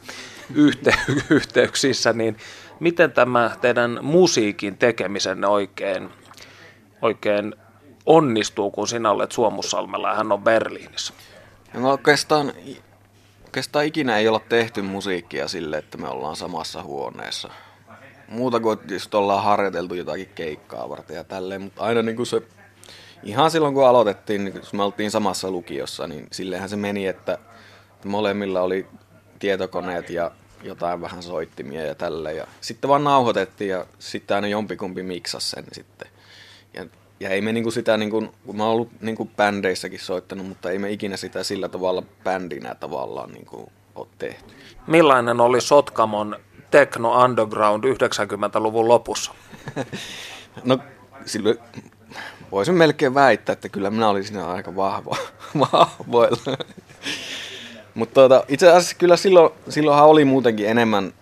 [0.54, 2.36] yhte- yhteyksissä, niin
[2.80, 6.10] miten tämä teidän musiikin tekemisenne oikein,
[7.02, 7.54] oikein
[8.06, 11.14] onnistuu, kun sinä olet Suomussalmella ja hän on Berliinissä?
[11.74, 12.52] No oikeastaan,
[13.44, 17.50] oikeastaan ikinä ei olla tehty musiikkia sille, että me ollaan samassa huoneessa.
[18.32, 22.42] Muuta kuin just ollaan harjoiteltu jotakin keikkaa varten ja tälleen, mutta aina niin kuin se,
[23.22, 27.38] ihan silloin kun aloitettiin, niin kun me oltiin samassa lukiossa, niin silleenhän se meni, että
[28.04, 28.86] molemmilla oli
[29.38, 30.30] tietokoneet ja
[30.62, 32.32] jotain vähän soittimia ja tälle.
[32.32, 36.08] Ja sitten vaan nauhoitettiin ja sitten aina jompikumpi miksasi sen sitten.
[36.74, 36.86] Ja,
[37.20, 40.78] ja ei me niinku sitä, niinku, kun mä oon ollut niinku bändeissäkin soittanut, mutta ei
[40.78, 44.54] me ikinä sitä sillä tavalla bändinä tavallaan niinku ole tehty.
[44.86, 46.36] Millainen oli Sotkamon
[46.72, 49.34] Techno Underground 90-luvun lopussa?
[50.64, 50.78] no
[51.26, 51.58] silloin
[52.52, 55.16] voisin melkein väittää, että kyllä minä olin siinä aika vahva,
[55.72, 56.56] vahvoilla.
[57.94, 61.12] Mutta tuota, itse asiassa kyllä silloin, silloinhan oli muutenkin enemmän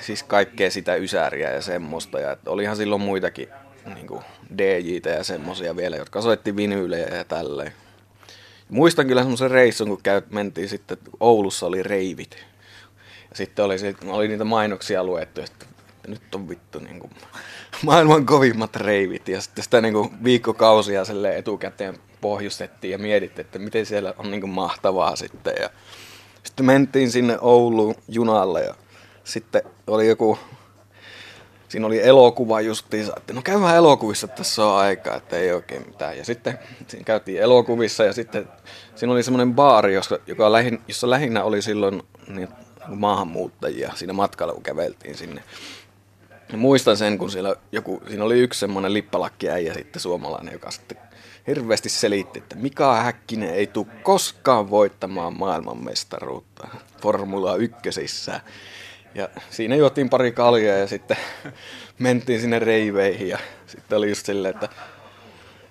[0.00, 2.20] siis kaikkea sitä ysääriä ja semmoista.
[2.20, 3.48] Ja että olihan silloin muitakin
[3.94, 4.24] niin kuin
[4.58, 7.72] DJtä ja semmoisia vielä, jotka soitti vinyylejä ja tälleen.
[8.68, 12.44] Muistan kyllä semmoisen reissun, kun käyt, mentiin sitten, Oulussa oli reivit.
[13.34, 15.66] Sitten oli, oli niitä mainoksia luettu, että,
[16.08, 17.12] nyt on vittu niin kuin,
[17.82, 19.28] maailman kovimmat reivit.
[19.28, 21.02] Ja sitten sitä niin kuin, viikkokausia
[21.36, 25.54] etukäteen pohjustettiin ja mietittiin, että miten siellä on niin kuin, mahtavaa sitten.
[25.60, 25.70] Ja
[26.44, 28.74] sitten mentiin sinne Ouluun junalle ja
[29.24, 30.38] sitten oli joku,
[31.68, 35.86] siinä oli elokuva justiinsa, että no käydään elokuvissa, että tässä on aikaa, että ei oikein
[35.86, 36.18] mitään.
[36.18, 38.48] Ja sitten siinä käytiin elokuvissa ja sitten
[38.94, 42.48] siinä oli semmoinen baari, jossa, joka lähin, jossa lähinnä oli silloin niin,
[42.88, 45.42] maahanmuuttajia siinä matkalla, kun käveltiin sinne.
[46.52, 50.70] Ja muistan sen, kun siellä, joku, siinä oli yksi semmoinen lippalakki äijä sitten suomalainen, joka
[50.70, 50.98] sitten
[51.46, 56.68] hirveästi selitti, että Mika Häkkinen ei tule koskaan voittamaan maailmanmestaruutta
[57.02, 57.76] Formula 1.
[59.14, 61.16] Ja siinä juotiin pari kaljaa ja sitten
[61.98, 64.68] mentiin sinne reiveihin ja sitten oli just silleen, että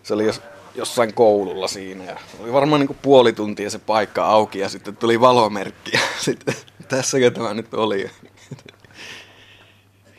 [0.04, 0.41] se oli jos,
[0.76, 4.97] jossain koululla siinä ja oli varmaan niin kuin puoli tuntia se paikka auki ja sitten
[4.97, 6.56] tuli valomerkki ja sitten
[6.95, 8.10] tässäkö tämä nyt oli.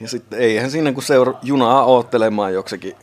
[0.01, 2.97] Ja sitten eihän siinä kun seura junaa oottelemaan joksekin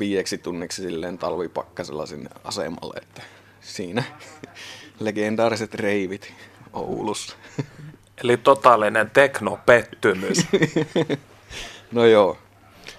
[0.00, 3.22] viieksi tunniksi silleen talvipakkasella sinne asemalle, että
[3.60, 4.02] siinä
[5.00, 6.32] legendaariset reivit
[6.72, 7.36] Oulussa.
[8.24, 10.38] Eli totaalinen teknopettymys.
[11.92, 12.38] no joo.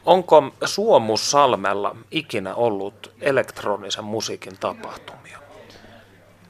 [0.05, 5.39] Onko Suomussalmella ikinä ollut elektronisen musiikin tapahtumia?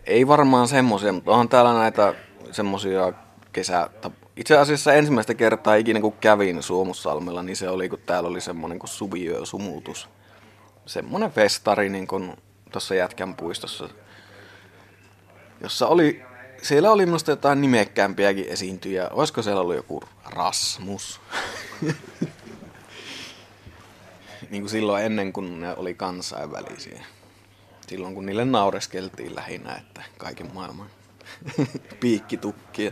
[0.04, 2.14] Ei varmaan semmoisia, mutta on täällä näitä
[2.52, 3.14] semmoisia
[3.54, 3.90] kesä...
[4.36, 8.80] Itse asiassa ensimmäistä kertaa ikinä kun kävin Suomussalmella, niin se oli kun täällä oli semmoinen
[8.80, 10.10] kuin suviyösumutus
[10.88, 12.34] semmoinen festari niin kuin
[12.72, 13.90] tuossa Jätkän puistossa,
[15.62, 16.24] jossa oli,
[16.62, 19.10] siellä oli minusta jotain nimekkäämpiäkin esiintyjä.
[19.12, 21.20] Olisiko siellä ollut joku Rasmus?
[24.50, 27.06] niin kuin silloin ennen kuin ne oli kansainvälisiä.
[27.88, 30.90] Silloin kun niille naureskeltiin lähinnä, että kaiken maailman
[32.00, 32.92] piikkitukkia.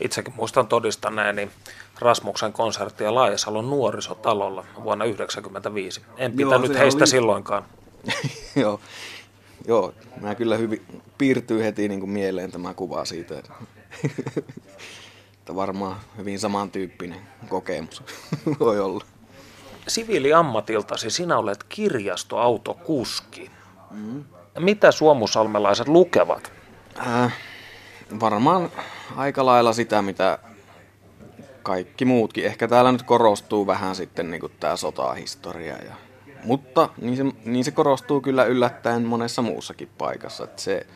[0.00, 1.50] Itsekin muistan todistaneeni
[1.98, 6.00] Rasmuksen konserttia Laajasalon nuorisotalolla vuonna 1995.
[6.16, 7.06] En pitänyt Joo, heistä oli...
[7.06, 7.64] silloinkaan.
[8.56, 8.80] Joo.
[9.68, 13.52] Joo, mä kyllä hyvin piirtyy heti niin kuin mieleen tämä kuva siitä, että,
[15.54, 18.02] varmaan hyvin samantyyppinen kokemus
[18.60, 19.04] voi olla.
[19.88, 23.50] Siviiliammatiltasi sinä olet kirjastoautokuski.
[23.90, 24.24] Mm.
[24.58, 26.52] Mitä suomusalmelaiset lukevat?
[27.06, 27.34] Äh,
[28.20, 28.70] varmaan
[29.16, 30.38] aika lailla sitä, mitä
[31.62, 32.44] kaikki muutkin.
[32.44, 35.76] Ehkä täällä nyt korostuu vähän sitten niin tämä sotahistoria.
[35.76, 35.94] Ja,
[36.44, 40.44] mutta niin se, niin se korostuu kyllä yllättäen monessa muussakin paikassa.
[40.44, 40.86] Että se,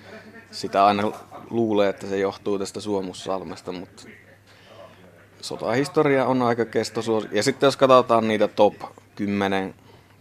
[0.50, 1.12] sitä aina
[1.50, 4.02] luulee, että se johtuu tästä Suomussalmesta, mutta
[5.40, 7.28] sotahistoria on aika kestosuosi.
[7.32, 8.74] Ja sitten jos katsotaan niitä top
[9.14, 9.74] 10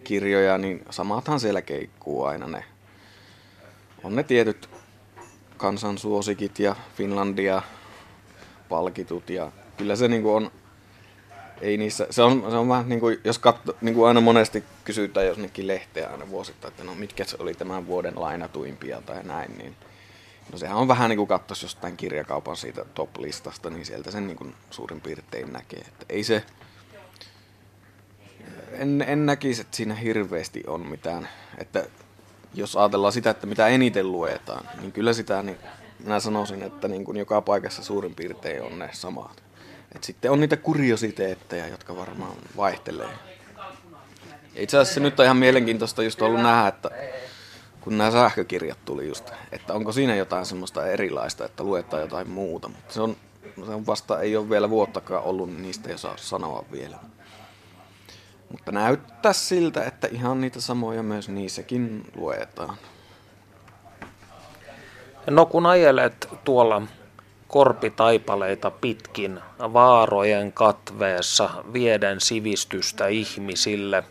[0.04, 2.63] kirjoja, niin samathan siellä keikkuu aina ne.
[4.04, 4.69] On ne tietyt
[5.60, 7.62] kansansuosikit ja Finlandia
[8.69, 10.52] palkitut ja kyllä se niinku on,
[11.62, 14.63] ei niissä, se on, se on vähän niin kuin, jos katso, niin kuin aina monesti
[14.84, 19.58] kysytään jossakin lehteä aina vuosittain, että no mitkä se oli tämän vuoden lainatuimpia tai näin,
[19.58, 19.76] niin
[20.52, 24.38] no sehän on vähän niin kuin katsoisi jostain kirjakaupan siitä top-listasta, niin sieltä sen niin
[24.38, 26.43] kuin suurin piirtein näkee, että ei se,
[28.72, 31.86] en, en näkisi, että siinä hirveästi on mitään, että
[32.53, 35.57] jos ajatellaan sitä, että mitä eniten luetaan, niin kyllä sitä, niin
[36.03, 39.43] minä sanoisin, että niin kuin joka paikassa suurin piirtein on ne samat
[39.95, 43.09] Et sitten on niitä kuriositeetteja, jotka varmaan vaihtelee.
[44.55, 46.89] Ja itse asiassa nyt on ihan mielenkiintoista just ollut nähdä, että
[47.81, 52.67] kun nämä sähkökirjat tuli just, että onko siinä jotain semmoista erilaista, että luetaan jotain muuta.
[52.67, 53.15] Mutta se on,
[53.65, 56.99] se on vasta, ei ole vielä vuottakaan ollut, niin niistä ei saa sanoa vielä.
[58.51, 62.77] Mutta näyttää siltä, että ihan niitä samoja myös niissäkin luetaan.
[65.29, 66.81] No kun ajelet tuolla
[67.47, 74.03] korpitaipaleita pitkin vaarojen katveessa vieden sivistystä ihmisille,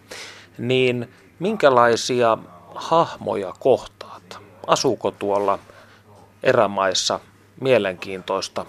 [0.59, 2.39] niin minkälaisia
[2.75, 4.39] hahmoja kohtaat?
[4.67, 5.59] Asuuko tuolla
[6.43, 7.21] erämaissa
[7.61, 8.67] mielenkiintoista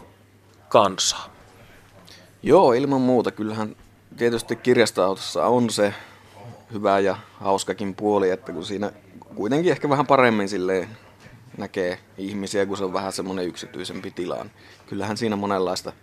[0.70, 1.30] kansaa?
[2.44, 3.32] Joo, ilman muuta.
[3.32, 3.76] Kyllähän
[4.18, 5.94] tietysti kirjastoautossa on se
[6.74, 8.92] hyvä ja hauskakin puoli, että kun siinä
[9.36, 10.98] kuitenkin ehkä vähän paremmin silleen
[11.58, 14.36] näkee ihmisiä, kun se on vähän semmoinen yksityisempi tila.
[14.36, 14.52] Niin
[14.88, 15.94] kyllähän siinä monenlaista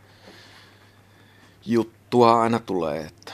[1.66, 3.00] juttua aina tulee.
[3.00, 3.32] Että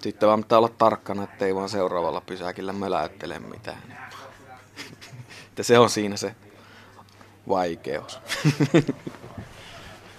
[0.00, 3.82] sitten vaan pitää olla tarkkana, ettei vaan seuraavalla pysäkillä möläyttele mitään.
[5.48, 6.34] että se on siinä se
[7.48, 8.18] vaikeus.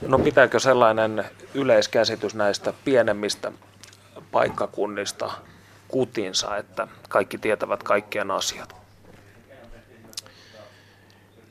[0.01, 3.51] No pitääkö sellainen yleiskäsitys näistä pienemmistä
[4.31, 5.31] paikkakunnista
[5.87, 8.75] kutinsa, että kaikki tietävät kaikkien asiat?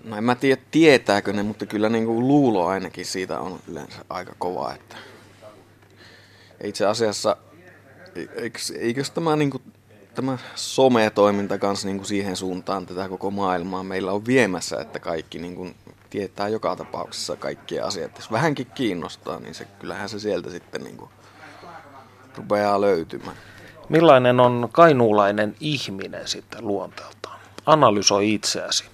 [0.05, 4.05] No en mä tiedä tietääkö ne, mutta kyllä niin kuin luulo ainakin siitä on yleensä
[4.09, 4.75] aika kova.
[4.75, 4.97] Että
[6.65, 7.37] itse asiassa,
[8.35, 9.63] eikö, eikö tämä, niin kuin,
[10.15, 15.39] tämä some-toiminta kanssa niin kuin siihen suuntaan tätä koko maailmaa meillä on viemässä, että kaikki
[15.39, 15.75] niin kuin
[16.15, 18.17] tietää joka tapauksessa kaikkia asiat.
[18.17, 21.11] Jos vähänkin kiinnostaa, niin se, kyllähän se sieltä sitten niin kuin
[22.37, 23.37] rupeaa löytymään.
[23.89, 27.41] Millainen on kainuulainen ihminen sitten luonteeltaan?
[27.67, 28.85] Analysoi itseäsi.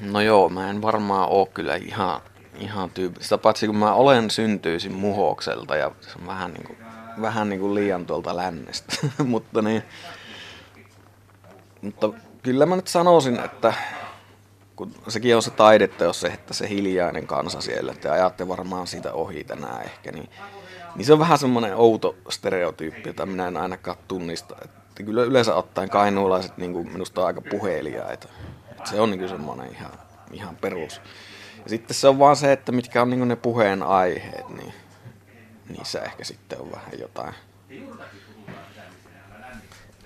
[0.00, 2.20] No joo, mä en varmaan oo kyllä ihan,
[2.58, 3.24] ihan tyyppi.
[3.24, 6.78] Sitä paitsi kun mä olen syntyisin muhokselta ja se on vähän niin kuin,
[7.20, 8.96] vähän niin kuin liian tuolta lännestä.
[9.24, 9.82] mutta niin,
[11.82, 12.10] mutta
[12.42, 13.74] kyllä mä nyt sanoisin, että
[14.78, 18.86] kun sekin on se taidetta, jos se, että se hiljainen kansa siellä, että ajatte varmaan
[18.86, 20.30] siitä ohi tänään ehkä, niin,
[20.94, 24.56] niin se on vähän semmoinen outo stereotyyppi, jota minä en ainakaan tunnista.
[24.64, 28.28] Että kyllä yleensä ottaen kainuulaiset niin kuin minusta on aika puheliaita.
[28.70, 29.92] Että se on niin semmoinen ihan,
[30.32, 31.00] ihan perus.
[31.64, 34.74] Ja sitten se on vaan se, että mitkä on niin ne puheen aiheet, niin
[35.68, 37.34] niissä ehkä sitten on vähän jotain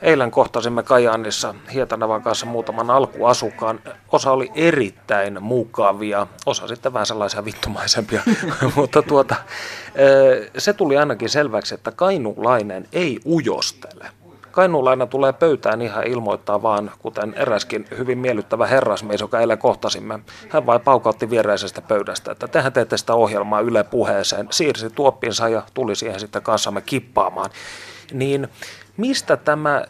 [0.02, 3.80] Eilen kohtasimme Kajaanissa Hietanavan kanssa muutaman alkuasukkaan.
[4.12, 8.22] Osa oli erittäin mukavia, osa sitten vähän sellaisia vittumaisempia,
[8.76, 9.34] mutta tuota,
[10.58, 14.06] se tuli ainakin selväksi, että kainulainen ei ujostele.
[14.52, 20.18] Kainuulainen tulee pöytään ihan ilmoittaa vaan, kuten eräskin hyvin miellyttävä herrasmies, joka eilen kohtasimme.
[20.48, 24.48] Hän vain paukautti viereisestä pöydästä, että tehän teette sitä ohjelmaa Yle puheeseen.
[24.50, 27.50] Siirsi tuoppinsa ja tuli siihen sitten kanssamme kippaamaan.
[28.12, 28.48] Niin
[28.96, 29.84] mistä tämä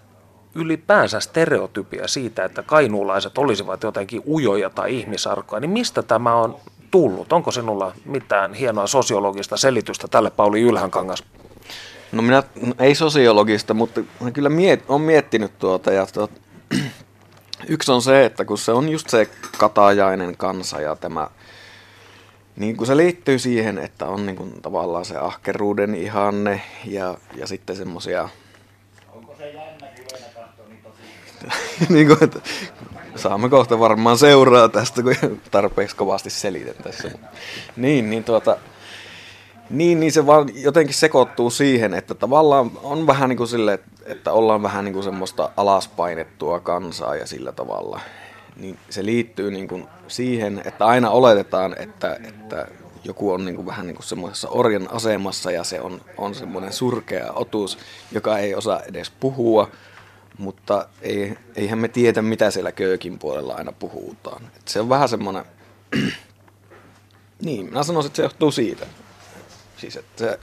[0.54, 6.56] ylipäänsä stereotypia siitä, että kainuulaiset olisivat jotenkin ujoja tai ihmisarkoja, niin mistä tämä on
[6.90, 7.32] tullut?
[7.32, 11.24] Onko sinulla mitään hienoa sosiologista selitystä tälle Pauli Ylhänkangas?
[12.12, 14.00] No minä, no ei sosiologista, mutta
[14.32, 16.30] kyllä miet, on miettinyt tuota ja tuot,
[17.68, 21.28] yksi on se, että kun se on just se katajainen kansa ja tämä,
[22.56, 27.46] niin kun se liittyy siihen, että on niin kuin tavallaan se ahkeruuden ihanne ja, ja
[27.46, 28.28] sitten semmoisia
[31.88, 32.40] niin kuin, että
[33.16, 37.11] saamme kohta varmaan seuraa tästä, kun tarpeeksi kovasti selitän tässä.
[37.76, 38.57] Niin, niin tuota,
[39.70, 44.33] niin, niin se vaan jotenkin sekoittuu siihen, että tavallaan on vähän niin kuin sille, että
[44.33, 48.00] ollaan vähän niin kuin semmoista alaspainettua kansaa ja sillä tavalla.
[48.57, 52.66] Niin se liittyy niin kuin siihen, että aina oletetaan, että, että
[53.04, 56.72] joku on niin kuin vähän niin kuin semmoisessa orjan asemassa ja se on, on semmoinen
[56.72, 57.78] surkea otus,
[58.12, 59.70] joka ei osaa edes puhua,
[60.38, 64.42] mutta ei, eihän me tiedä, mitä siellä köökin puolella aina puhutaan.
[64.56, 65.44] Et se on vähän semmoinen,
[67.44, 68.86] niin, minä sanoisin, että se johtuu siitä.
[69.76, 70.38] Siis, että se,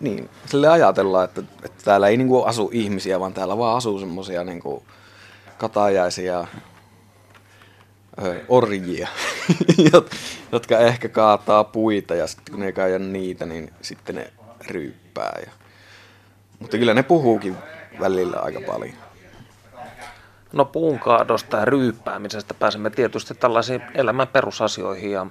[0.00, 4.44] niin, sille ajatellaan, että, että täällä ei niinku asu ihmisiä, vaan täällä vaan asuu semmoisia
[4.44, 4.82] niinku
[5.58, 6.46] katajaisia
[8.48, 9.08] orjia,
[10.52, 14.32] jotka ehkä kaataa puita ja sitten kun ne ei niitä, niin sitten ne
[14.68, 15.38] ryyppää.
[15.46, 15.52] Ja...
[16.58, 17.56] Mutta kyllä ne puhuukin
[18.00, 18.94] välillä aika paljon.
[20.52, 25.26] No puunkaadosta ja ryyppäämisestä pääsemme tietysti tällaisiin elämän perusasioihin ja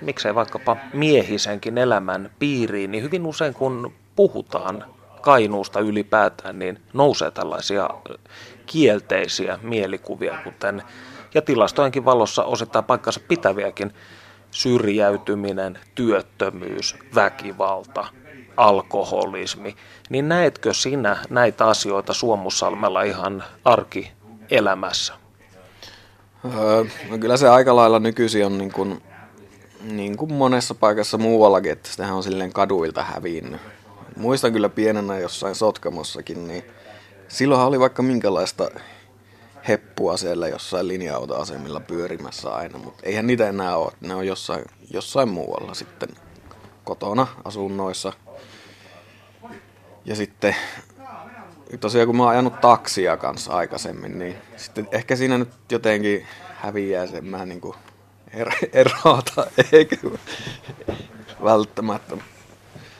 [0.00, 4.84] miksei vaikkapa miehisenkin elämän piiriin, niin hyvin usein kun puhutaan
[5.20, 7.90] Kainuusta ylipäätään, niin nousee tällaisia
[8.66, 10.82] kielteisiä mielikuvia, kuten
[11.34, 13.92] ja tilastojenkin valossa osittain paikkansa pitäviäkin
[14.50, 18.06] syrjäytyminen, työttömyys, väkivalta,
[18.56, 19.76] alkoholismi,
[20.10, 25.14] niin näetkö sinä näitä asioita Suomussalmella ihan arkielämässä?
[26.44, 29.02] Öö, no kyllä se aika lailla nykyisin on niin kuin,
[29.82, 33.60] niin kuin monessa paikassa muuallakin, että sitähän on silleen kaduilta hävinnyt.
[34.16, 36.64] Muistan kyllä pienenä jossain Sotkamossakin, niin
[37.28, 38.70] silloinhan oli vaikka minkälaista
[39.68, 43.92] heppua siellä jossain linja-autoasemilla pyörimässä aina, mutta eihän niitä enää ole.
[44.00, 46.08] Ne on jossain, jossain muualla sitten
[46.84, 48.12] kotona, asunnoissa.
[50.04, 50.56] Ja sitten
[51.80, 57.06] tosiaan kun mä oon ajanut taksia kanssa aikaisemmin, niin sitten ehkä siinä nyt jotenkin häviää
[57.06, 57.74] sen mä niin kuin
[58.34, 59.96] er- erota, eikä
[61.44, 62.16] välttämättä.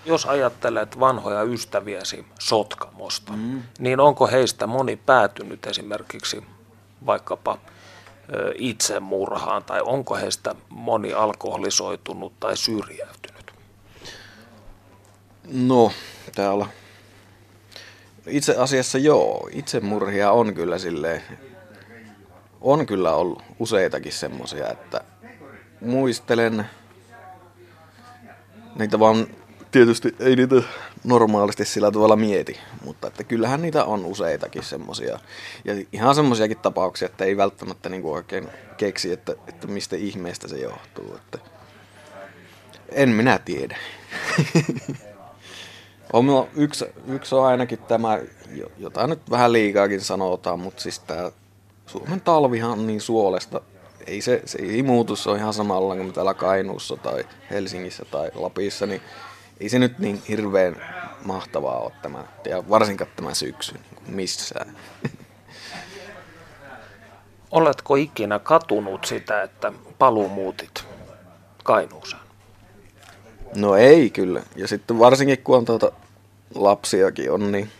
[0.09, 3.63] Jos ajattelet vanhoja ystäviäsi Sotkamosta, mm.
[3.79, 6.45] niin onko heistä moni päätynyt esimerkiksi
[7.07, 7.59] vaikkapa
[8.59, 13.53] itsemurhaan tai onko heistä moni alkoholisoitunut tai syrjäytynyt?
[15.53, 15.93] No,
[16.35, 16.67] täällä
[18.27, 21.23] itse asiassa joo, itsemurhia on kyllä silleen,
[22.61, 25.01] on kyllä ollut useitakin semmoisia, että
[25.81, 26.67] muistelen
[28.79, 29.27] niitä vaan
[29.71, 30.63] tietysti ei niitä
[31.05, 35.19] normaalisti sillä tavalla mieti, mutta että kyllähän niitä on useitakin semmoisia.
[35.65, 40.59] Ja ihan semmoisiakin tapauksia, että ei välttämättä niinku oikein keksi, että, että mistä ihmeestä se
[40.59, 41.17] johtuu.
[41.17, 41.39] Että
[42.93, 43.79] en minä tiedä.
[46.13, 48.19] on yksi, yksi on ainakin tämä,
[48.79, 51.31] jota nyt vähän liikaakin sanotaan, mutta siis tämä
[51.87, 53.61] Suomen talvihan on niin suolesta.
[54.07, 58.31] Ei se, se ei muutu, se on ihan samalla kuin täällä Kainuussa tai Helsingissä tai
[58.35, 59.03] Lapissa, niin
[59.61, 60.77] ei se nyt niin hirveän
[61.25, 64.77] mahtavaa ole tämä, ja varsinkaan tämä syksy niin missään.
[67.51, 70.85] Oletko ikinä katunut sitä, että paluumuutit
[71.65, 72.23] Kainuuseen?
[73.55, 74.43] No ei kyllä.
[74.57, 75.93] Ja sitten varsinkin kun on tuota
[76.55, 77.71] lapsiakin on, niin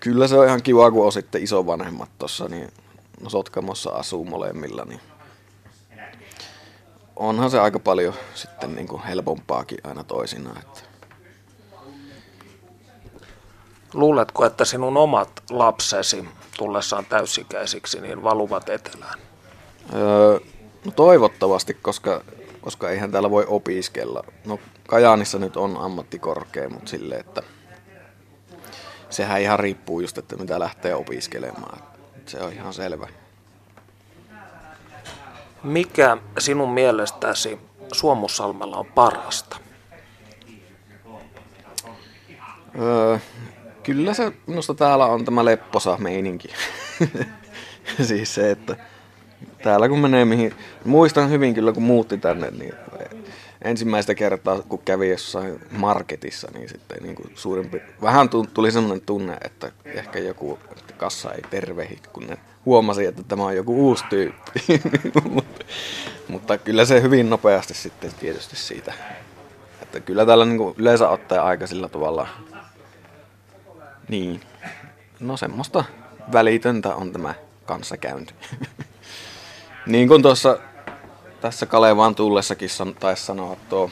[0.00, 2.68] kyllä se on ihan kiva, kun on sitten isovanhemmat tuossa, niin
[3.20, 5.00] no Sotkamossa asuu molemmilla, niin
[7.20, 10.58] onhan se aika paljon sitten niin kuin helpompaakin aina toisinaan.
[10.58, 10.80] Että.
[13.94, 19.18] Luuletko, että sinun omat lapsesi tullessaan täysikäisiksi niin valuvat etelään?
[19.94, 20.38] Öö,
[20.84, 22.24] no toivottavasti, koska,
[22.60, 24.24] koska eihän täällä voi opiskella.
[24.44, 24.58] No
[24.88, 27.42] Kajaanissa nyt on ammattikorkea, mutta sille, että
[29.10, 31.78] sehän ihan riippuu just, että mitä lähtee opiskelemaan.
[32.26, 33.08] Se on ihan selvä.
[35.62, 37.58] Mikä sinun mielestäsi
[37.92, 39.56] Suomussalmella on parasta?
[42.78, 43.18] Öö,
[43.82, 46.48] kyllä se minusta täällä on tämä lepposa meininki.
[48.08, 48.76] siis se, että
[49.62, 50.54] täällä kun menee mihin...
[50.84, 52.74] Muistan hyvin kyllä kun muutti tänne, niin
[53.62, 57.82] ensimmäistä kertaa kun kävi jossain marketissa, niin sitten niin kuin suurempi...
[58.02, 63.22] Vähän tuli semmoinen tunne, että ehkä joku että kassa ei tervehi, kun ne huomasi, että
[63.22, 64.60] tämä on joku uusi tyyppi.
[66.28, 68.92] mutta, kyllä se hyvin nopeasti sitten tietysti siitä.
[69.82, 72.28] Että kyllä täällä niin yleensä ottaa aika sillä tavalla
[74.08, 74.40] niin.
[75.20, 75.84] No semmoista
[76.32, 77.34] välitöntä on tämä
[77.66, 78.34] kanssakäynti.
[79.86, 80.58] niin kuin tuossa
[81.40, 82.68] tässä Kalevaan tullessakin
[83.00, 83.90] taisi sanoa tuo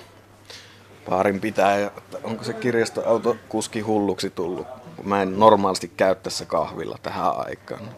[1.11, 4.67] baarin pitää, että onko se kirjastoauto kuski hulluksi tullut,
[4.97, 7.89] kun mä en normaalisti käy tässä kahvilla tähän aikaan.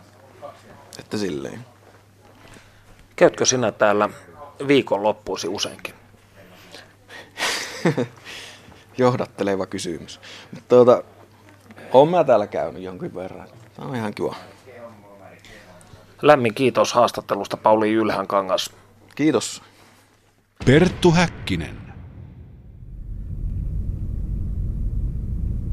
[1.01, 1.65] Että silleen.
[3.17, 4.09] Käytkö sinä täällä
[4.69, 5.95] viikonloppuisi useinkin?
[8.99, 10.21] Johdatteleva kysymys.
[10.69, 11.03] Tuota,
[11.93, 13.49] olen mä täällä käynyt jonkin verran.
[13.77, 14.35] Tämä on ihan kiva.
[16.23, 18.71] Lämmin kiitos haastattelusta Pauli Ylhän kangas.
[19.15, 19.63] Kiitos.
[20.67, 21.77] Perttu Häkkinen.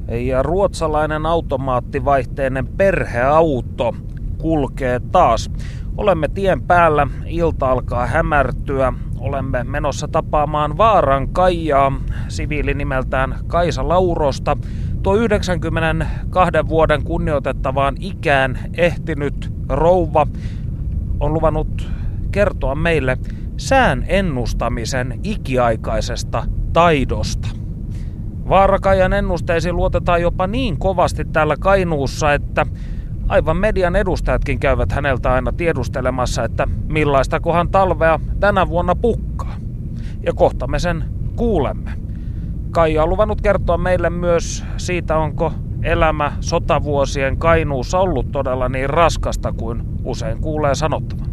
[0.08, 3.96] Ja ruotsalainen automaattivaihteinen perheauto
[4.38, 5.52] kulkee taas.
[5.98, 8.94] Olemme tien päällä, ilta alkaa hämärtyä.
[9.20, 14.58] Olemme menossa tapaamaan Vaaran Kaijaa, siviili nimeltään Kaisa Laurosta.
[15.04, 20.28] Tuo 92 vuoden kunnioitettavaan ikään ehtinyt rouva
[21.20, 21.90] on luvannut
[22.32, 23.18] kertoa meille
[23.58, 27.48] sään ennustamisen ikiaikaisesta taidosta.
[28.50, 32.66] Vaarakajan ennusteisiin luotetaan jopa niin kovasti täällä Kainuussa, että
[33.28, 39.56] aivan median edustajatkin käyvät häneltä aina tiedustelemassa, että millaista kohan talvea tänä vuonna pukkaa.
[40.24, 41.04] Ja kohta me sen
[41.36, 41.92] kuulemme.
[42.72, 45.54] Kaija on luvannut kertoa meille myös siitä, onko
[45.84, 51.28] elämä sotavuosien Kainuussa ollut todella niin raskasta kuin usein kuulee sanottavan.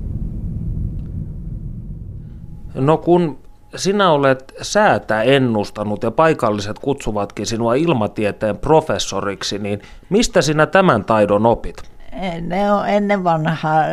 [2.74, 3.38] No kun
[3.77, 11.47] sinä olet säätä ennustanut ja paikalliset kutsuvatkin sinua ilmatieteen professoriksi, niin mistä sinä tämän taidon
[11.47, 11.77] opit?
[12.41, 13.85] Ne on ennen vanhaa,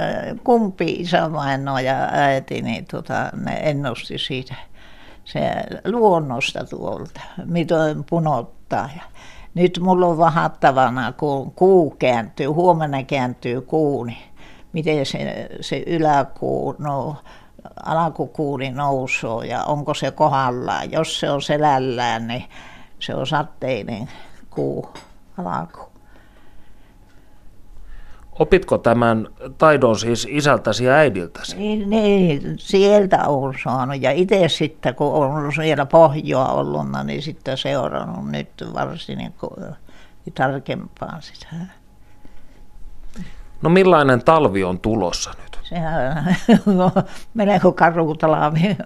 [0.44, 4.56] kumpi isävaino ja äiti, niin tota, ne ennusti siitä
[5.24, 5.42] se
[5.86, 8.90] luonnosta tuolta, miten punottaa.
[8.96, 9.02] Ja
[9.54, 14.18] nyt mulla on vahattavana, kun kuu kääntyy, huomenna kääntyy kuu, niin
[14.74, 17.16] miten se, se yläkuu, no
[17.86, 20.92] alkukuuli nousuu ja onko se kohdallaan.
[20.92, 22.44] Jos se on selällään, niin
[23.00, 24.10] se on sateinen
[24.50, 24.90] kuu
[25.38, 25.92] alku.
[28.40, 31.58] Opitko tämän taidon siis isältäsi ja äidiltäsi?
[31.58, 34.02] Niin, niin sieltä olen saanut.
[34.02, 39.34] Ja itse sitten, kun on siellä pohjoa ollut, niin sitten seurannut nyt varsin niin
[40.36, 41.48] tarkempaan sitä.
[43.62, 45.51] No millainen talvi on tulossa nyt?
[45.72, 46.26] Sehän
[46.68, 46.92] on
[47.34, 48.78] melko karutalami,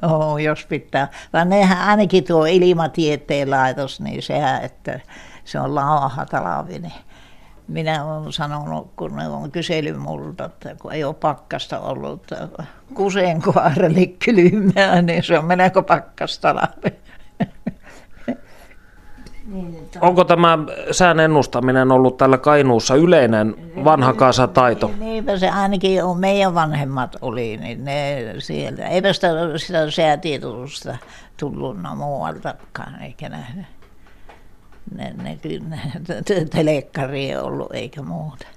[0.44, 1.08] jos pitää.
[1.34, 5.00] Vaan nehän ainakin tuo ilmatieteen laitos, niin sehän, että
[5.46, 6.80] se on lauha talvi.
[6.80, 6.94] Niin
[7.68, 12.32] minä olen sanonut, kun ne on kysellyt multa, että kun ei ole pakkasta ollut
[12.94, 16.68] kuseen kohdelle kylmää, niin se on melko pakkasta
[19.46, 20.58] Niin, Onko tämä
[20.91, 24.88] sään ennustaminen ollut tällä Kainuussa yleinen vanha kansa taito?
[24.88, 28.88] Niin, niinpä se ainakin on, meidän vanhemmat oli, niin ne siellä.
[28.88, 29.28] Eipä sitä,
[29.58, 30.98] sitä säätiedotusta
[31.38, 33.66] tullut muualtakaan, eikä nähdä.
[34.96, 35.39] Ne, ne,
[35.70, 38.48] ne telekkari ei ollut eikä muuta.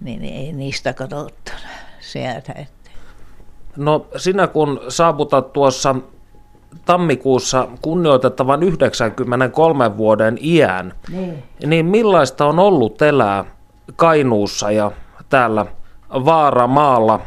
[0.00, 1.52] Niin ei niistä katsottu
[2.00, 2.52] sieltä.
[2.52, 2.90] Että.
[3.76, 5.94] No sinä kun saavutat tuossa
[6.84, 11.42] tammikuussa kunnioitettavan 93 vuoden iän, niin.
[11.66, 13.44] niin millaista on ollut elää
[13.96, 14.90] Kainuussa ja
[15.28, 15.66] täällä
[16.10, 17.20] Vaaramaalla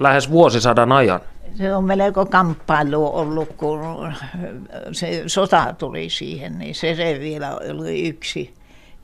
[0.00, 1.20] lähes vuosisadan ajan?
[1.54, 4.12] Se on melko kamppailu ollut, kun
[4.92, 8.54] se sota tuli siihen, niin se, se vielä oli yksi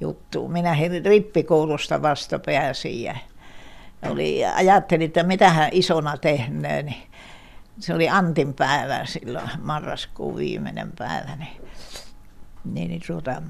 [0.00, 0.48] juttu.
[0.48, 3.16] Minä rippikoulusta vasta pääsin ja
[4.10, 7.09] oli, ajattelin, että mitä hän isona tehnyt, niin
[7.80, 11.60] se oli Antin päivä silloin, marraskuun viimeinen päivä, niin,
[12.64, 13.42] niin, niin tuota,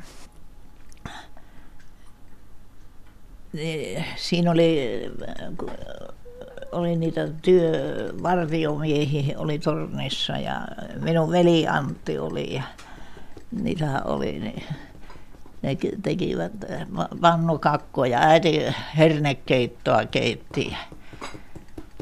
[3.52, 5.00] niin, siinä oli,
[6.72, 10.60] oli niitä työvartiomiehiä oli tornissa ja
[11.00, 12.62] minun veli Antti oli ja
[13.50, 14.62] niitä oli, niin
[15.62, 16.52] ne tekivät
[17.20, 18.62] pannukakkoja, äiti
[18.98, 20.76] hernekeittoa keitti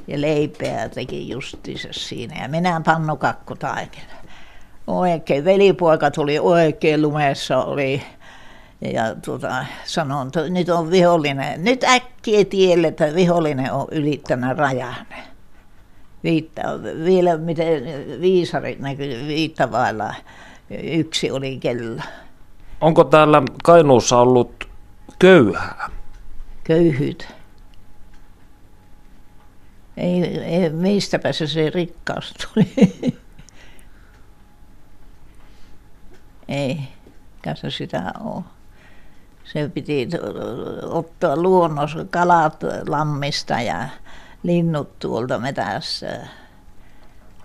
[0.08, 2.42] ja leipää teki justiinsa siinä.
[2.42, 4.12] Ja minä pannukakkutaikina.
[4.86, 8.02] Oikein, velipoika tuli oikein lumessa, oli
[8.80, 11.64] ja tuota, sanon, että nyt on vihollinen.
[11.64, 14.94] Nyt äkkiä tielle, että vihollinen on ylittänyt rajan.
[16.24, 16.62] Viitta,
[17.04, 17.82] vielä miten
[18.20, 20.14] viisarit näkyy viittavailla.
[20.82, 22.02] Yksi oli kello.
[22.80, 24.68] Onko täällä Kainuussa ollut
[25.18, 25.90] köyhää?
[26.64, 27.37] Köyhyyttä.
[29.98, 32.72] Ei, ei, mistäpä se se rikkaus tuli.
[36.48, 36.80] ei,
[37.44, 38.44] kanssa sitä ole.
[39.44, 40.08] Se piti
[40.82, 43.88] ottaa luonnossa kalat lammista ja
[44.42, 46.26] linnut tuolta metässä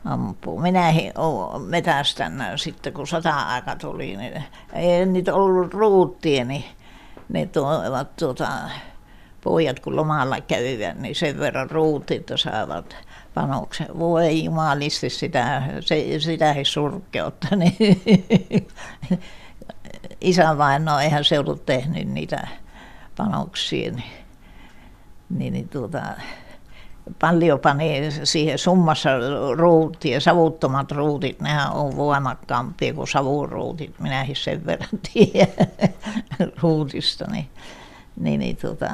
[0.06, 0.60] ampuu.
[0.60, 4.44] Minä olen metästänyt sitten, kun sota-aika tuli, niin
[4.74, 6.66] ei niitä ollut ruuttia, niin
[7.30, 8.48] ne tuovat tuota,
[9.44, 12.96] pojat kun lomalla käyvät, niin sen verran ruutit saavat
[13.34, 14.00] panoksen.
[14.00, 17.48] Voi jumalisti sitä, se, sitä ei surkeutta.
[17.56, 17.78] Niin
[20.22, 22.48] isä vain, no eihän se ollut tehnyt niitä
[23.18, 24.12] panoksia, niin,
[25.30, 26.02] niin, niin tuota,
[27.20, 29.10] paljon pani siihen summassa
[29.56, 35.68] ruutia, savuttomat ruutit, nehän on voimakkaampia kuin savuruutit, minäkin sen verran tiedän
[36.62, 37.50] ruutista, niin,
[38.20, 38.90] niin, niin tuota,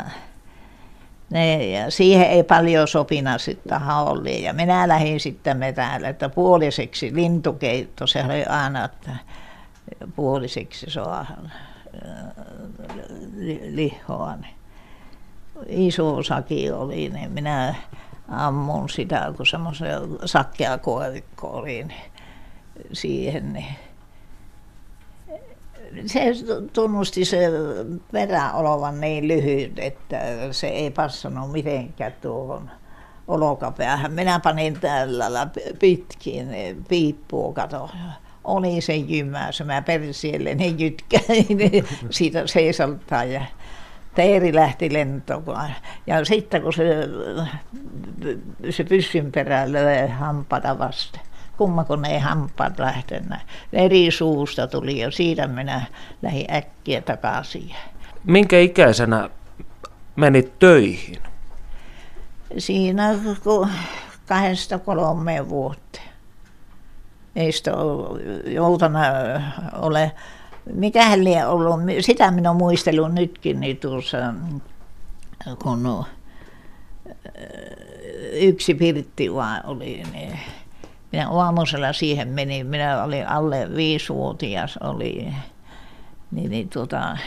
[1.30, 4.40] ne, ja siihen ei paljon sopina sitten haullia.
[4.40, 9.16] Ja minä lähdin sitten metälle, että puoliseksi lintukeitto, se oli aina, että
[10.16, 11.52] puoliseksi saadaan
[13.70, 14.36] lihoa.
[14.36, 14.54] Niin.
[15.68, 17.76] Iso saki oli, niin minä
[18.30, 22.12] ammun sitä, kun semmoisen sakkea koivikko oli niin
[22.94, 23.54] siihen.
[23.54, 23.76] Niin
[26.06, 26.22] se
[26.74, 27.50] tunnusti se
[28.12, 30.22] perä olevan niin lyhyt, että
[30.52, 32.72] se ei passannut mitenkään tuohon
[33.28, 34.14] olokapäähän.
[34.14, 35.48] Minä panin tällä
[35.80, 36.48] pitkin
[36.88, 37.90] piippua, kato.
[38.44, 41.48] Oli se jymässä, mä persielle ne jytkäin
[42.10, 43.42] siitä seisaltaa ja
[44.16, 45.70] Teeri lähti lentoon.
[46.08, 46.86] Ja sitten kun se,
[48.70, 51.20] se pyssyn perään löi hampata vasta.
[51.60, 53.39] Kumma kun ei hampaat lähtenyt.
[53.74, 55.86] Eri suusta tuli ja siitä minä
[56.22, 57.76] lähdin äkkiä takaisin.
[58.24, 59.30] Minkä ikäisenä
[60.16, 61.18] menit töihin?
[62.57, 63.16] Siinä
[64.26, 65.99] kahdesta kolmeen vuotta.
[67.36, 67.72] Ei sitä
[68.45, 69.01] joutana
[69.74, 70.12] ole
[70.74, 74.18] mikähän lie ollut, sitä minä muistelun nytkin, niin tuossa,
[75.64, 76.05] kun
[78.32, 80.39] yksi pirtti vaan oli, niin
[81.12, 85.34] minä aamusella siihen menin, minä olin alle viisivuotias, oli,
[86.32, 87.18] niin, niin tuota,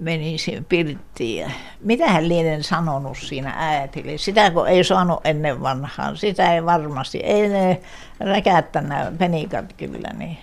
[0.00, 1.50] menin siihen pirttiin ja
[1.80, 4.18] mitähän lienen sanonut siinä äitille.
[4.18, 7.80] Sitä kun ei saanut ennen vanhaan, sitä ei varmasti, ei ne
[8.20, 10.38] räkättänyt penikat kyllä, niin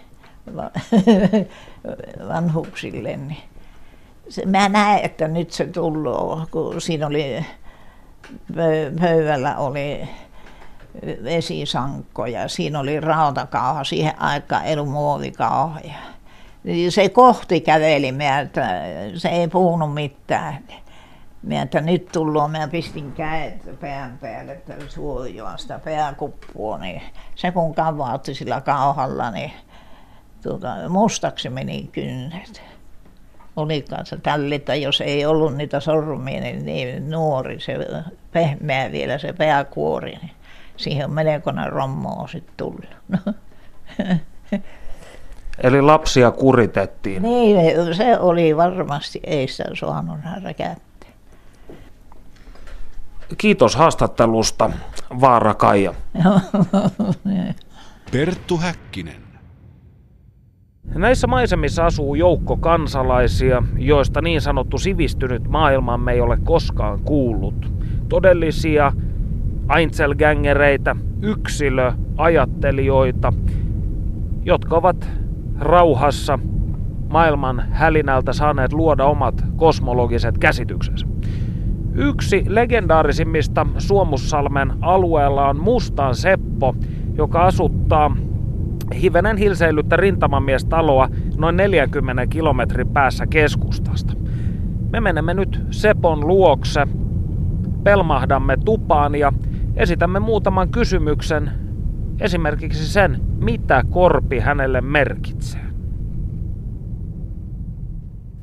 [2.29, 3.37] vanhuksille, niin
[4.29, 7.45] se, mä näen, että nyt se tulee, kun siinä oli
[8.99, 10.09] pöydällä oli
[11.23, 14.91] vesisankko ja siinä oli rautakauha, siihen aikaan ei ollut.
[16.63, 18.81] Niin se kohti käveli meiltä,
[19.15, 20.59] se ei puhunut mitään.
[21.43, 27.01] Mä että nyt tullaan, mä pistin kädet pään päälle, että suojaa sitä pääkuppua, niin
[27.35, 29.51] se kun kavautti sillä kauhalla, niin
[30.43, 32.61] tuota, mustaksi meni kynnet.
[33.55, 37.77] Oli kanssa tällitä, jos ei ollut niitä sormia, niin, niin nuori, se
[38.31, 40.31] pehmeä vielä se pääkuori, niin
[40.77, 42.85] siihen on melkoinen rommo sitten tullut.
[45.63, 47.21] Eli lapsia kuritettiin.
[47.21, 51.05] Niin, se oli varmasti, ei sitä saanut räkättä.
[53.37, 54.69] Kiitos haastattelusta,
[55.21, 55.93] Vaara Kaija.
[58.11, 59.21] Perttu Häkkinen.
[60.95, 67.71] Näissä maisemissa asuu joukko kansalaisia, joista niin sanottu sivistynyt maailmamme ei ole koskaan kuullut.
[68.09, 68.91] Todellisia
[69.77, 73.33] Einzelgängereitä, yksilöajattelijoita,
[74.43, 75.09] jotka ovat
[75.59, 76.39] rauhassa
[77.09, 81.07] maailman hälinältä saaneet luoda omat kosmologiset käsityksensä.
[81.95, 86.75] Yksi legendaarisimmista Suomussalmen alueella on Mustan Seppo,
[87.17, 88.15] joka asuttaa
[89.01, 94.13] hivenen hilseilyttä rintamamiestaloa noin 40 kilometrin päässä keskustasta.
[94.91, 96.87] Me menemme nyt Sepon luokse,
[97.83, 99.33] pelmahdamme tupaan ja
[99.81, 101.51] esitämme muutaman kysymyksen,
[102.19, 105.65] esimerkiksi sen, mitä korpi hänelle merkitsee.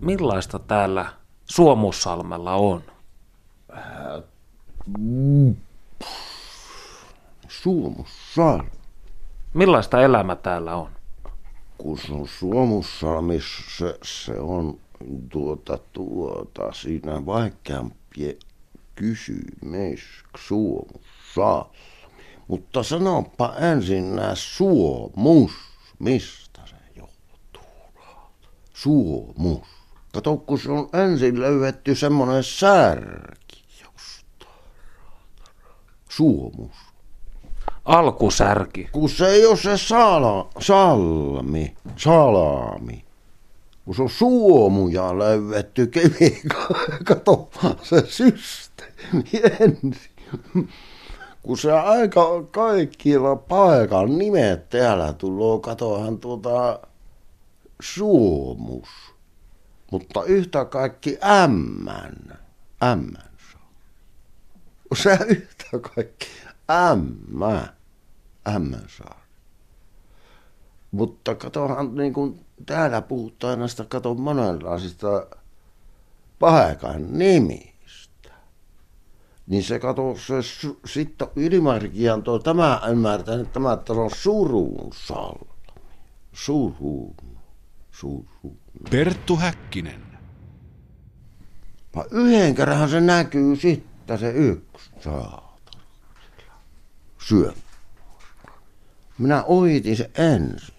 [0.00, 1.06] Millaista täällä
[1.44, 2.82] Suomussalmella on?
[7.48, 8.70] Suomussalmi.
[9.54, 10.90] Millaista elämä täällä on?
[11.78, 14.78] Kun se on Suomussalmissa, se, se on
[15.28, 18.32] tuota, tuota, siinä vaikeampia
[18.94, 20.00] kysymys
[21.34, 21.78] Suomussalmi.
[22.48, 25.52] Mutta sanoppa ensin nämä suomus,
[25.98, 27.62] mistä se johtuu?
[28.74, 29.68] Suomus.
[30.12, 34.54] Kato, kun se on ensin löydetty semmoinen särki jostain.
[36.08, 36.88] Suomus
[37.88, 38.88] alkusärki.
[38.92, 43.04] Kun se ei ole se sala, salmi, salami.
[43.84, 46.42] Kun se on suomuja löydetty kivi,
[47.08, 47.50] kato
[47.82, 50.10] se systeemi ensin.
[51.42, 56.80] Kun se aika kaikilla paikan nimet täällä tulee, katohan tuota
[57.80, 58.88] suomus.
[59.90, 62.38] Mutta yhtä kaikki ämmän,
[62.82, 63.28] ämmän
[64.96, 66.28] se yhtä kaikki
[66.70, 67.68] ämmä.
[68.48, 69.28] Ämmänsaari.
[70.90, 75.26] Mutta katohan niin kuin täällä puhutaan näistä kato monenlaisista
[76.38, 77.77] paikan nimistä.
[79.48, 80.34] Niin se kato, se
[80.86, 85.48] sitten ylimarkian tuo tämä ymmärtää, että tämä on surun salmi.
[86.32, 87.14] Surun.
[87.90, 88.58] Surun.
[88.90, 90.02] Perttu Häkkinen.
[91.94, 95.84] Vaan yhden kerran se näkyy sitten se yksi saatana.
[97.28, 97.52] Syömä.
[99.18, 100.74] Minä ohitin se ensin.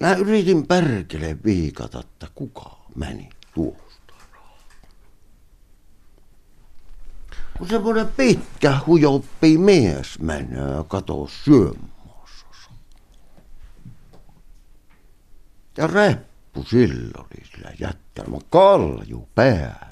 [0.00, 3.87] Mä yritin perkele viikata, että kuka meni tuosta.
[7.58, 12.70] Kun semmoinen pitkä hujoppi mies menee kato syömässä.
[15.76, 19.88] Ja reppu silloin oli sillä jätkällä, kalju pää.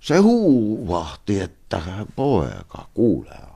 [0.00, 1.82] Se huuvahti, että
[2.16, 3.48] poika kuulee.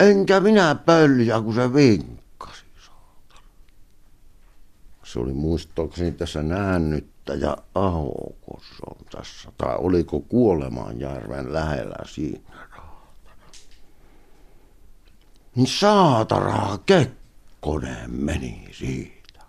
[0.00, 2.19] Enkä minä pölliä, kun se vinkkasi.
[5.12, 9.52] Se oli muistaakseni tässä näännyttä ja ahokos on tässä.
[9.58, 12.68] Tai oliko Kuolemanjärven lähellä siinä.
[15.54, 19.40] Niin saataraa Kekkonen meni siitä.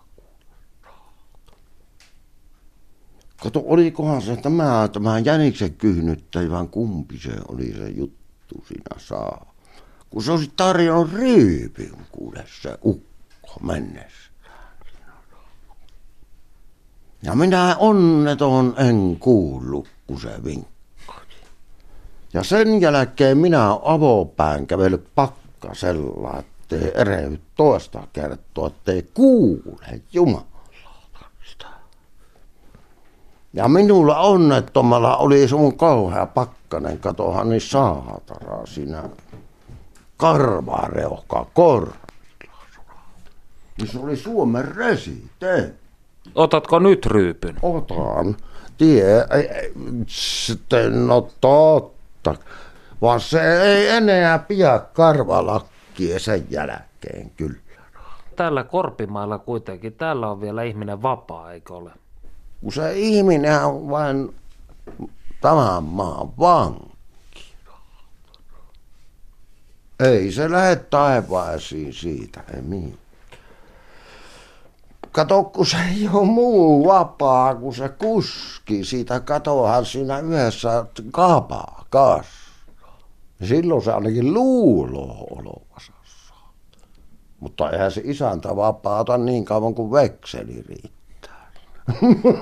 [3.43, 9.53] Kato, olikohan se tämä, tämä jäniksen kyhnyttäjä, kumpi se oli se juttu siinä saa.
[10.09, 14.30] Kun se olisi tarjonnut ryypin kuule se ukko mennessä.
[17.23, 21.37] Ja minä onneton en kuullut, kun se vinkkasi.
[22.33, 30.51] Ja sen jälkeen minä avopään kävellyt pakkasella, ettei erehdy toista kertoa, ettei kuule Jumala.
[33.53, 39.03] Ja minulla onnettomalla oli sun kauhea pakkanen, katohan niin saatara siinä
[40.17, 42.01] karvareuhka korvilla.
[43.77, 45.73] Niin se oli Suomen resite.
[46.35, 47.57] Otatko nyt ryypyn?
[47.61, 48.35] Otan.
[48.77, 49.73] Tie, ei, ei,
[50.07, 52.35] sitten no totta.
[53.01, 57.57] Vaan se ei enää pidä karvalakkia sen jälkeen kyllä.
[58.35, 61.91] Täällä Korpimailla kuitenkin, täällä on vielä ihminen vapaa, eikö ole?
[62.61, 64.35] Kun se ihminen on vain
[65.41, 66.91] tämän maan vanki.
[69.99, 73.00] Ei se lähde taivaisiin siitä, ei mihin.
[75.11, 81.85] Kato, kun se ei ole muu vapaa, kun se kuski siitä, katohan siinä yhdessä kapaa
[81.89, 82.25] kas.
[83.47, 85.93] Silloin se ainakin luuloo olovansa.
[87.39, 91.51] Mutta eihän se isäntä vapaata niin kauan kuin vekseli riittää.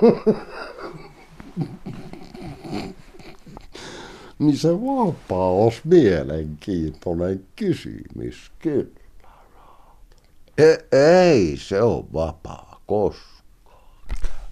[4.38, 8.99] niin se vapaus mielenkiintoinen kysymys kyllä.
[10.60, 13.40] E- ei se ole vapaa koskaan.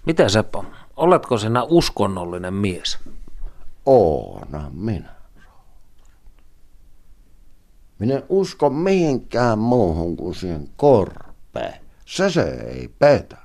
[0.05, 2.97] Miten Seppo, oletko sinä uskonnollinen mies?
[3.85, 5.15] Oona minä.
[7.99, 11.81] Minä en usko mihinkään muuhun kuin siihen korpeen.
[12.05, 13.37] Se se ei petä.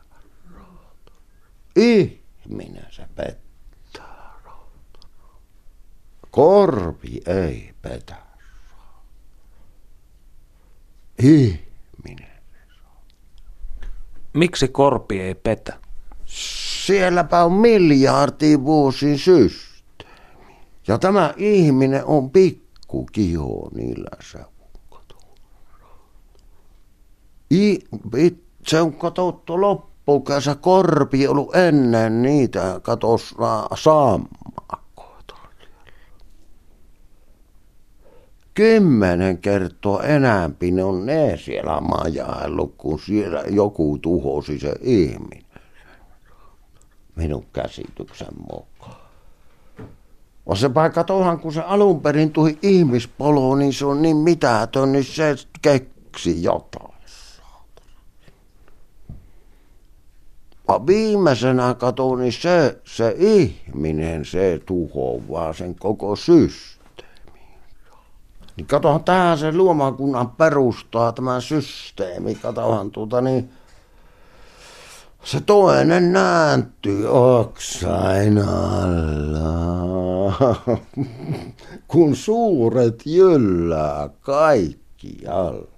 [1.77, 4.35] Ihminen se pettää.
[6.31, 8.17] Korpi ei petä.
[11.19, 11.74] Ihminen.
[14.35, 15.78] Miksi korpi ei petä?
[16.87, 20.55] Sielläpä on miljardi vuosin systeemi.
[20.89, 24.09] Ja tämä ihminen on pikku kiho niillä.
[27.51, 27.78] I,
[28.66, 33.35] se on katsottu loppukesä korpi ollut ennen niitä katos
[33.74, 34.84] sammakkoita.
[38.55, 45.44] Kymmenen kertaa enämpi ne on ne siellä majaillut, kun siellä joku tuhosi se ihminen
[47.16, 49.05] minun käsityksen mukaan.
[50.46, 54.92] On se paikka tohan, kun se alun perin tuli ihmispolo, niin se on niin mitätön,
[54.92, 56.94] niin se keksi jotain.
[60.68, 66.74] Mä viimeisenä katsoin, niin se, se ihminen, se tuhoaa sen koko systeemi.
[68.57, 72.34] Niin katohan tähän se luomakunnan perustaa tämä systeemi.
[72.34, 73.50] Katohan tuota niin,
[75.24, 80.32] se toinen nääntyy oksain alla,
[81.88, 85.68] kun suuret jyllää kaikkialla.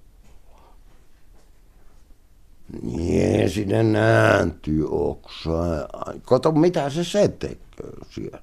[2.81, 5.81] Niin, sinne nääntyy oksain.
[6.23, 8.39] Kato, mitä se se tekee siellä.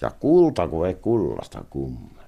[0.00, 2.21] Ja kulta, kun ei kullasta kummene.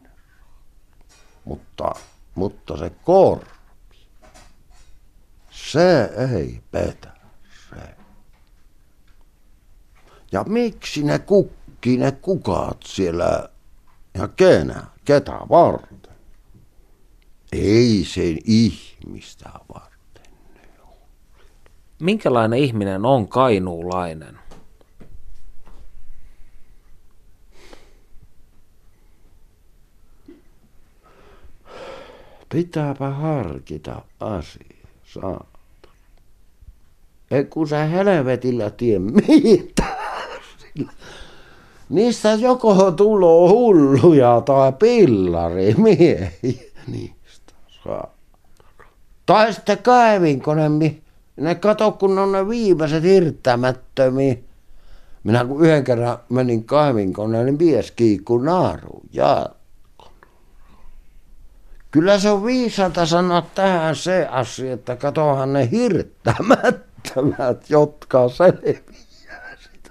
[1.45, 1.93] Mutta,
[2.35, 3.47] mutta se korpi,
[5.51, 7.15] se ei petä.
[10.33, 13.49] Ja miksi ne kukkii ne kukat siellä
[14.15, 16.15] ja kenä, ketä varten?
[17.53, 20.33] Ei sen ihmistä varten.
[22.01, 24.39] Minkälainen ihminen on kainuulainen?
[32.55, 35.45] Pitääpä harkita asia, saatana.
[37.31, 39.01] Ei kun sä helvetillä tie.
[40.59, 40.93] Sillä.
[41.89, 46.31] Niistä joko tuloo hulluja tai pillarimiehiä
[46.87, 47.53] niistä
[47.85, 48.15] saa.
[49.27, 50.69] Tai sitten kaivinkone,
[51.37, 54.37] ne kato kun on ne viimeiset hirttämättömiä.
[55.25, 59.47] Minä kun yhden kerran menin kaivinkoneen, niin mies kiikkui naaruun ja
[61.95, 69.91] Kyllä se on viisaalta sanoa tähän se asia, että katohan ne hirttämättömät, jotka selviää sitä.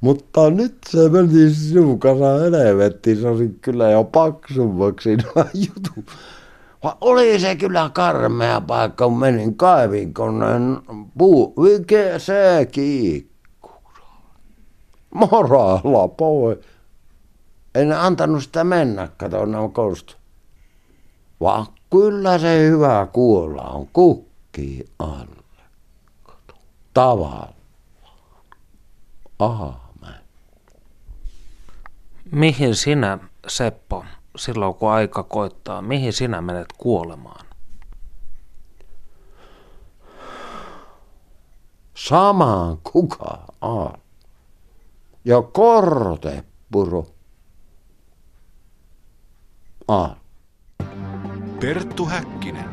[0.00, 6.04] Mutta nyt se meni sinun kanssa helvettiin, se olisi kyllä jo paksummaksi nämä jutut.
[6.82, 10.78] Vaan oli se kyllä karmea paikka, kun menin kaivinkoneen
[11.18, 13.70] puu, mikä se kiikku.
[15.14, 16.58] Moralla pois.
[17.74, 19.38] En antanut sitä mennä, kato
[19.72, 20.14] kostu.
[21.40, 25.64] Vaan kyllä se hyvä kuolla on kukki alle.
[26.22, 26.54] Kato.
[26.94, 27.54] Tavalla.
[29.38, 30.20] Aamen.
[32.32, 34.04] Mihin sinä, Seppo,
[34.36, 37.46] silloin kun aika koittaa, mihin sinä menet kuolemaan?
[41.96, 43.92] Samaan kuka on.
[45.24, 47.19] Ja kortepuru.
[49.90, 50.16] On.
[51.60, 52.64] Perttu Häkkinen.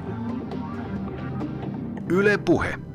[2.09, 2.86] Yle Puhe.